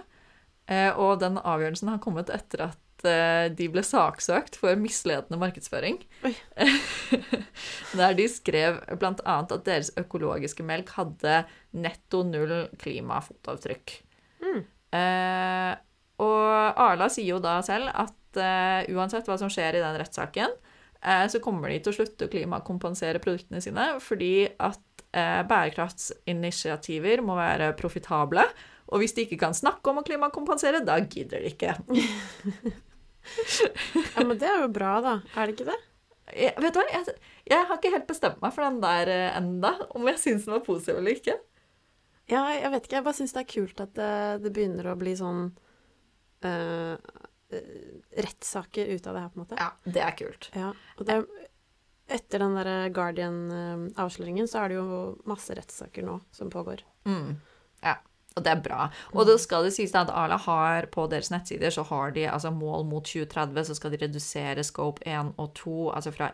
Eh, 0.72 0.92
og 0.96 1.18
den 1.20 1.38
avgjørelsen 1.42 1.90
har 1.92 2.00
kommet 2.04 2.30
etter 2.32 2.68
at 2.70 2.81
eh, 3.08 3.50
de 3.56 3.68
ble 3.72 3.84
saksøkt 3.86 4.58
for 4.60 4.80
misledende 4.80 5.40
markedsføring. 5.42 6.00
Der 8.00 8.18
de 8.18 8.28
skrev 8.32 8.82
annet 8.92 9.56
at 9.56 9.66
deres 9.68 9.92
økologiske 10.00 10.66
melk 10.68 10.94
hadde 10.98 11.44
netto 11.72 12.24
null 12.28 12.68
klimafotavtrykk. 12.82 13.96
Mm. 14.42 14.62
Eh, 14.98 15.74
og 16.22 16.82
Arla 16.82 17.08
sier 17.12 17.36
jo 17.36 17.42
da 17.44 17.58
selv 17.66 17.90
at 17.94 18.42
eh, 18.42 18.92
uansett 18.94 19.28
hva 19.30 19.38
som 19.42 19.52
skjer 19.52 19.80
i 19.80 19.84
den 19.84 19.98
rettssaken, 20.02 20.54
eh, 21.02 21.26
så 21.32 21.42
kommer 21.44 21.72
de 21.72 21.80
til 21.82 21.94
å 21.94 21.98
slutte 22.02 22.28
å 22.28 22.32
klimakompensere 22.32 23.22
produktene 23.24 23.64
sine, 23.64 23.88
fordi 24.04 24.46
at 24.62 25.06
eh, 25.16 25.42
bærekraftsinitiativer 25.50 27.24
må 27.26 27.40
være 27.40 27.74
profitable. 27.80 28.46
Og 28.92 29.02
hvis 29.02 29.16
de 29.16 29.26
ikke 29.26 29.40
kan 29.46 29.56
snakke 29.56 29.92
om 29.92 30.02
å 30.02 30.06
klimakompensere, 30.06 30.84
da 30.86 31.00
gidder 31.02 31.44
de 31.44 31.54
ikke. 31.54 31.76
Ja, 34.16 34.24
men 34.26 34.38
det 34.42 34.50
er 34.50 34.64
jo 34.66 34.74
bra, 34.74 34.98
da. 35.04 35.16
Er 35.36 35.48
det 35.48 35.58
ikke 35.58 35.72
det? 35.72 35.80
jeg, 36.36 36.54
vet 36.62 36.76
du 36.76 36.80
hva, 36.80 36.86
jeg, 36.92 37.16
jeg 37.50 37.68
har 37.68 37.80
ikke 37.80 37.94
helt 37.94 38.08
bestemt 38.10 38.42
meg 38.44 38.54
for 38.56 38.66
den 38.66 38.80
der 38.84 39.12
eh, 39.12 39.38
enda, 39.40 39.74
om 39.98 40.08
jeg 40.10 40.22
syns 40.22 40.48
den 40.48 40.56
var 40.56 40.64
positiv 40.66 41.00
eller 41.00 41.18
ikke. 41.18 41.38
Ja, 42.32 42.46
jeg 42.56 42.72
vet 42.72 42.88
ikke. 42.88 43.00
Jeg 43.00 43.08
bare 43.08 43.18
syns 43.18 43.36
det 43.36 43.44
er 43.44 43.52
kult 43.52 43.84
at 43.84 43.94
det, 43.98 44.14
det 44.46 44.54
begynner 44.56 44.92
å 44.92 44.98
bli 45.00 45.16
sånn 45.20 45.44
eh, 46.48 46.96
eh, 47.52 47.72
rettssaker 48.28 48.94
ut 48.94 49.10
av 49.10 49.18
det 49.18 49.24
her, 49.26 49.32
på 49.34 49.40
en 49.40 49.44
måte. 49.46 49.60
Ja, 49.60 49.72
det 49.84 50.06
er 50.06 50.20
kult. 50.20 50.52
Ja, 50.56 50.72
og 50.98 51.10
det, 51.10 51.20
etter 52.12 52.44
den 52.44 52.58
der 52.60 52.72
Guardian-avsløringen 52.96 54.48
så 54.52 54.64
er 54.64 54.72
det 54.72 54.80
jo 54.80 55.02
masse 55.30 55.56
rettssaker 55.58 56.08
nå 56.08 56.22
som 56.36 56.52
pågår. 56.54 56.86
Mm. 57.10 57.36
Og 58.36 58.44
det 58.46 58.52
er 58.54 58.62
bra. 58.64 58.86
Og 59.12 59.26
da 59.28 59.34
skal 59.38 59.66
det 59.68 59.74
sies 59.76 59.92
at 59.96 60.10
Arla 60.10 60.38
har 60.40 60.86
på 60.94 61.04
deres 61.12 61.32
nettsider 61.34 61.70
så 61.76 61.84
har 61.90 62.14
de 62.16 62.30
altså 62.32 62.52
mål 62.56 62.86
mot 62.88 63.04
2030, 63.04 63.66
så 63.68 63.76
skal 63.76 63.92
de 63.92 64.00
redusere 64.06 64.64
scope 64.64 65.04
1 65.04 65.34
og 65.38 65.50
2, 65.60 65.74
altså 65.92 66.14
fra 66.16 66.30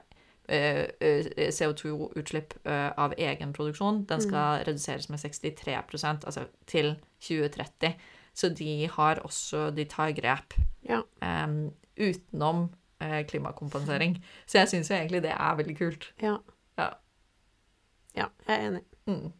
eh, 0.48 0.84
eh, 1.02 1.50
CO2-utslipp 1.50 2.54
eh, 2.70 2.92
av 2.98 3.16
egen 3.18 3.54
produksjon. 3.54 4.04
Den 4.10 4.22
skal 4.22 4.62
reduseres 4.68 5.10
med 5.10 5.20
63% 5.20 6.28
altså 6.30 6.46
til 6.70 6.94
2030. 7.20 7.96
Så 8.38 8.50
de 8.54 8.86
har 8.94 9.24
også 9.26 9.72
De 9.74 9.86
tar 9.90 10.12
grep 10.14 10.54
Ja. 10.88 11.02
um, 11.22 11.72
utenom 11.98 12.70
klimakompensering. 13.28 14.24
Så 14.46 14.58
jeg 14.60 14.70
syns 14.70 14.90
jo 14.90 14.96
egentlig 14.96 15.24
det 15.24 15.32
er 15.34 15.56
veldig 15.58 15.78
kult. 15.78 16.14
Ja. 16.22 16.38
Ja. 16.78 16.88
Ja, 18.16 18.26
jeg 18.48 18.56
er 18.56 18.68
enig. 18.70 18.82
Mm. 19.06 19.32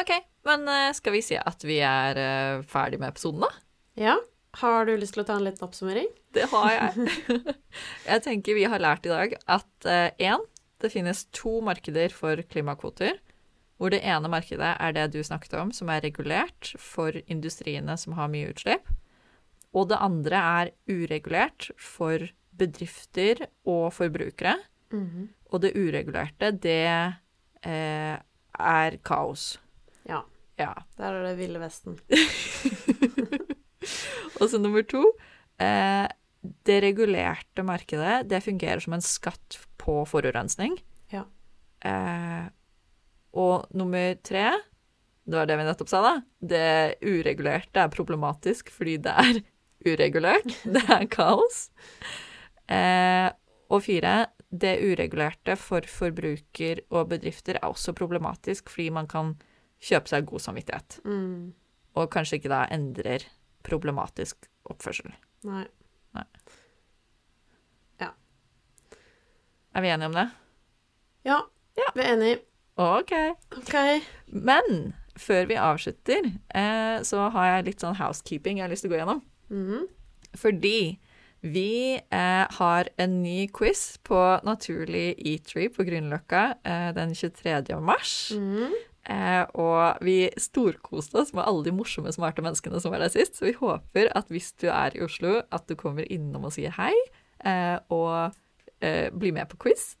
OK, 0.00 0.12
men 0.48 0.68
eh, 0.68 0.90
skal 0.96 1.16
vi 1.16 1.22
si 1.24 1.38
at 1.38 1.64
vi 1.66 1.80
er 1.86 2.20
eh, 2.20 2.62
ferdig 2.68 3.00
med 3.02 3.12
episoden, 3.12 3.46
da? 3.46 3.50
Ja. 3.98 4.16
Har 4.60 4.84
du 4.84 4.92
lyst 5.00 5.16
til 5.16 5.22
å 5.22 5.26
ta 5.28 5.38
en 5.38 5.46
liten 5.46 5.64
oppsummering? 5.64 6.08
Det 6.36 6.44
har 6.52 6.72
jeg. 6.74 7.12
jeg 8.10 8.24
tenker 8.26 8.58
vi 8.58 8.66
har 8.68 8.82
lært 8.82 9.06
i 9.08 9.12
dag 9.12 9.36
at 9.48 9.86
én, 10.20 10.42
det 10.82 10.90
finnes 10.92 11.24
to 11.32 11.60
markeder 11.64 12.12
for 12.12 12.42
klimakvoter. 12.52 13.16
Hvor 13.80 13.94
det 13.94 14.02
ene 14.04 14.28
markedet 14.30 14.74
er 14.76 14.92
det 14.94 15.06
du 15.14 15.22
snakket 15.24 15.56
om, 15.58 15.72
som 15.74 15.88
er 15.90 16.04
regulert 16.04 16.74
for 16.78 17.16
industriene 17.24 17.96
som 17.98 18.12
har 18.18 18.28
mye 18.30 18.52
utslipp. 18.52 18.84
Og 19.72 19.88
det 19.88 20.02
andre 20.04 20.42
er 20.60 20.74
uregulert 20.92 21.70
for 21.80 22.28
bedrifter 22.60 23.46
og 23.64 23.88
forbrukere. 23.96 24.58
Og 25.52 25.60
det 25.64 25.72
uregulerte, 25.76 26.52
det 26.52 26.88
eh, 27.64 28.16
er 28.58 28.98
kaos. 29.04 29.56
Ja. 30.08 30.22
Ja. 30.60 30.74
Der 30.98 31.16
er 31.16 31.26
det 31.26 31.36
Ville 31.40 31.62
Vesten. 31.62 31.96
Og 34.40 34.48
så 34.50 34.60
nummer 34.60 34.84
to 34.86 35.02
eh, 35.62 36.08
Det 36.66 36.80
regulerte 36.82 37.64
markedet, 37.66 38.22
det 38.30 38.42
fungerer 38.44 38.82
som 38.82 38.96
en 38.96 39.04
skatt 39.04 39.60
på 39.82 40.02
forurensning. 40.08 40.76
Ja. 41.12 41.26
Eh, 41.86 42.50
og 43.32 43.66
nummer 43.74 44.14
tre 44.22 44.50
Det 45.24 45.38
var 45.38 45.48
det 45.48 45.56
vi 45.58 45.66
nettopp 45.66 45.90
sa, 45.90 46.02
da. 46.04 46.14
Det 46.38 46.98
uregulerte 47.06 47.84
er 47.84 47.94
problematisk 47.94 48.70
fordi 48.74 48.98
det 49.02 49.14
er 49.22 49.40
uregulert. 49.92 50.50
Det 50.62 50.84
er 50.90 51.08
kaos. 51.10 51.68
Eh, 52.70 53.30
og 53.72 53.82
fire 53.86 54.26
Det 54.52 54.74
uregulerte 54.84 55.56
for 55.56 55.86
forbruker 55.88 56.82
og 56.90 57.08
bedrifter 57.14 57.56
er 57.56 57.70
også 57.70 57.94
problematisk 57.96 58.68
fordi 58.68 58.90
man 58.92 59.06
kan 59.08 59.32
kjøpe 59.82 60.08
seg 60.12 60.26
god 60.30 60.42
samvittighet. 60.44 61.00
Mm. 61.04 61.52
Og 61.98 62.08
kanskje 62.14 62.38
ikke 62.38 62.52
da 62.52 62.62
endrer 62.72 63.24
problematisk 63.66 64.46
oppførsel. 64.70 65.12
Nei. 65.46 65.64
Ja. 68.00 68.12
Er 69.74 69.84
vi 69.84 69.88
enige 69.92 70.06
om 70.10 70.16
det? 70.16 70.28
Ja, 71.24 71.40
Ja. 71.78 71.88
vi 71.94 72.00
er 72.02 72.12
enige. 72.16 72.40
OK. 72.76 73.12
okay. 73.58 74.00
Men 74.26 74.92
før 75.16 75.46
vi 75.48 75.54
avslutter, 75.60 76.26
eh, 76.54 77.02
så 77.04 77.28
har 77.32 77.46
jeg 77.46 77.64
litt 77.66 77.80
sånn 77.84 77.96
housekeeping 77.96 78.58
jeg 78.58 78.64
har 78.66 78.72
lyst 78.72 78.84
til 78.86 78.90
å 78.90 78.94
gå 78.94 79.00
gjennom. 79.00 79.22
Mm. 79.50 79.86
Fordi 80.36 80.98
vi 81.42 81.96
eh, 81.98 82.46
har 82.58 82.88
en 82.98 83.22
ny 83.22 83.46
quiz 83.52 83.98
på 84.06 84.20
Naturlig 84.46 85.16
Eatery 85.18 85.68
på 85.74 85.84
Grünerløkka 85.88 86.44
eh, 86.64 86.88
den 86.96 87.14
23. 87.14 87.80
mars. 87.80 88.32
Mhm. 88.36 88.72
Eh, 89.10 89.42
og 89.58 90.04
vi 90.06 90.28
storkoste 90.38 91.18
oss 91.22 91.32
med 91.34 91.42
alle 91.46 91.64
de 91.66 91.74
morsomme, 91.74 92.12
smarte 92.14 92.44
menneskene 92.44 92.82
som 92.82 92.94
var 92.94 93.02
der 93.02 93.14
sist. 93.14 93.38
Så 93.38 93.48
vi 93.48 93.56
håper 93.58 94.12
at 94.14 94.30
hvis 94.32 94.52
du 94.62 94.68
er 94.70 94.94
i 94.94 95.02
Oslo, 95.04 95.40
at 95.50 95.66
du 95.68 95.74
kommer 95.78 96.06
innom 96.06 96.46
og 96.48 96.54
sier 96.54 96.74
hei, 96.78 96.94
eh, 97.44 97.78
og 97.90 98.36
eh, 98.84 99.10
blir 99.10 99.34
med 99.34 99.50
på 99.50 99.58
quiz. 99.66 99.92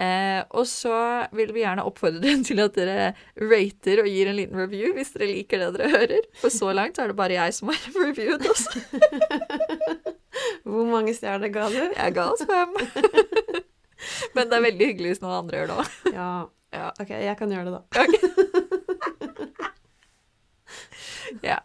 Eh, 0.00 0.40
og 0.56 0.64
så 0.64 0.94
vil 1.36 1.50
vi 1.52 1.60
gjerne 1.60 1.84
oppfordre 1.84 2.22
dere 2.24 2.44
til 2.46 2.62
at 2.64 2.76
dere 2.76 3.10
rater 3.36 4.00
og 4.00 4.08
gir 4.08 4.30
en 4.30 4.38
liten 4.38 4.56
review 4.56 4.94
hvis 4.96 5.12
dere 5.16 5.28
liker 5.32 5.60
det 5.60 5.72
dere 5.76 5.90
hører. 5.92 6.30
For 6.40 6.52
så 6.52 6.72
langt 6.76 6.96
så 6.96 7.04
er 7.04 7.12
det 7.12 7.18
bare 7.20 7.36
jeg 7.36 7.56
som 7.56 7.72
har 7.72 7.82
reviewet 8.06 8.48
oss. 8.48 8.64
Hvor 10.64 10.88
mange 10.88 11.12
stjerner 11.16 11.52
ga 11.52 11.68
du? 11.72 11.82
Jeg 11.82 12.16
ga 12.16 12.30
oss 12.32 12.46
fem. 12.48 12.72
Men 14.36 14.48
det 14.48 14.56
er 14.56 14.64
veldig 14.64 14.88
hyggelig 14.92 15.12
hvis 15.12 15.22
noen 15.24 15.42
andre 15.42 15.60
gjør 15.60 15.70
det 15.70 15.78
òg. 15.82 16.00
Ja. 16.14 16.32
Ja. 16.72 16.90
OK, 17.00 17.10
jeg 17.10 17.36
kan 17.38 17.50
gjøre 17.50 17.70
det, 17.70 17.80
da. 17.80 18.06
Ja. 21.42 21.58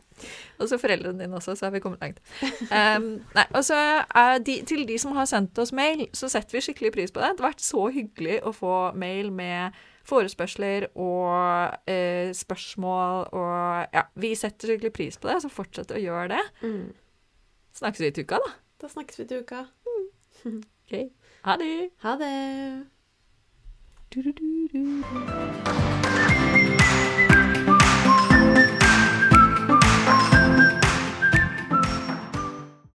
Og 0.62 0.70
så 0.70 0.78
foreldrene 0.80 1.20
dine 1.20 1.36
også, 1.36 1.56
så 1.58 1.66
har 1.66 1.74
vi 1.74 1.82
kommet 1.84 2.02
langt. 2.02 2.22
Um, 2.70 3.08
nei, 3.36 3.46
og 3.50 3.64
så 3.66 3.76
er 4.16 4.38
de, 4.46 4.60
Til 4.68 4.86
de 4.88 4.98
som 5.02 5.16
har 5.18 5.28
sendt 5.30 5.58
oss 5.60 5.74
mail, 5.76 6.06
så 6.16 6.30
setter 6.32 6.58
vi 6.58 6.64
skikkelig 6.68 6.94
pris 6.96 7.12
på 7.12 7.20
det. 7.20 7.34
Det 7.36 7.44
har 7.44 7.52
vært 7.52 7.66
så 7.66 7.88
hyggelig 7.94 8.40
å 8.46 8.54
få 8.56 8.76
mail 8.96 9.32
med 9.36 9.76
forespørsler 10.06 10.88
og 11.02 11.90
eh, 11.90 12.30
spørsmål 12.38 13.26
og 13.34 13.96
Ja, 13.96 14.06
vi 14.22 14.36
setter 14.38 14.72
skikkelig 14.72 14.94
pris 14.94 15.18
på 15.18 15.32
det, 15.32 15.40
så 15.44 15.52
fortsett 15.52 15.92
å 15.92 16.02
gjøre 16.02 16.38
det. 16.38 16.44
Mm. 16.62 16.94
Snakkes 17.76 18.06
vi 18.06 18.14
til 18.16 18.30
uka, 18.30 18.40
da. 18.46 18.56
Da 18.82 18.92
snakkes 18.92 19.24
vi 19.24 19.30
til 19.32 19.44
uka. 19.44 19.66
Ok. 20.46 21.00
Ha 21.48 21.58
det. 21.58 21.76
Ha 22.06 22.20
det. 22.22 22.95
Du, 24.16 24.22
du, 24.22 24.32
du, 24.32 24.70
du. 24.72 25.95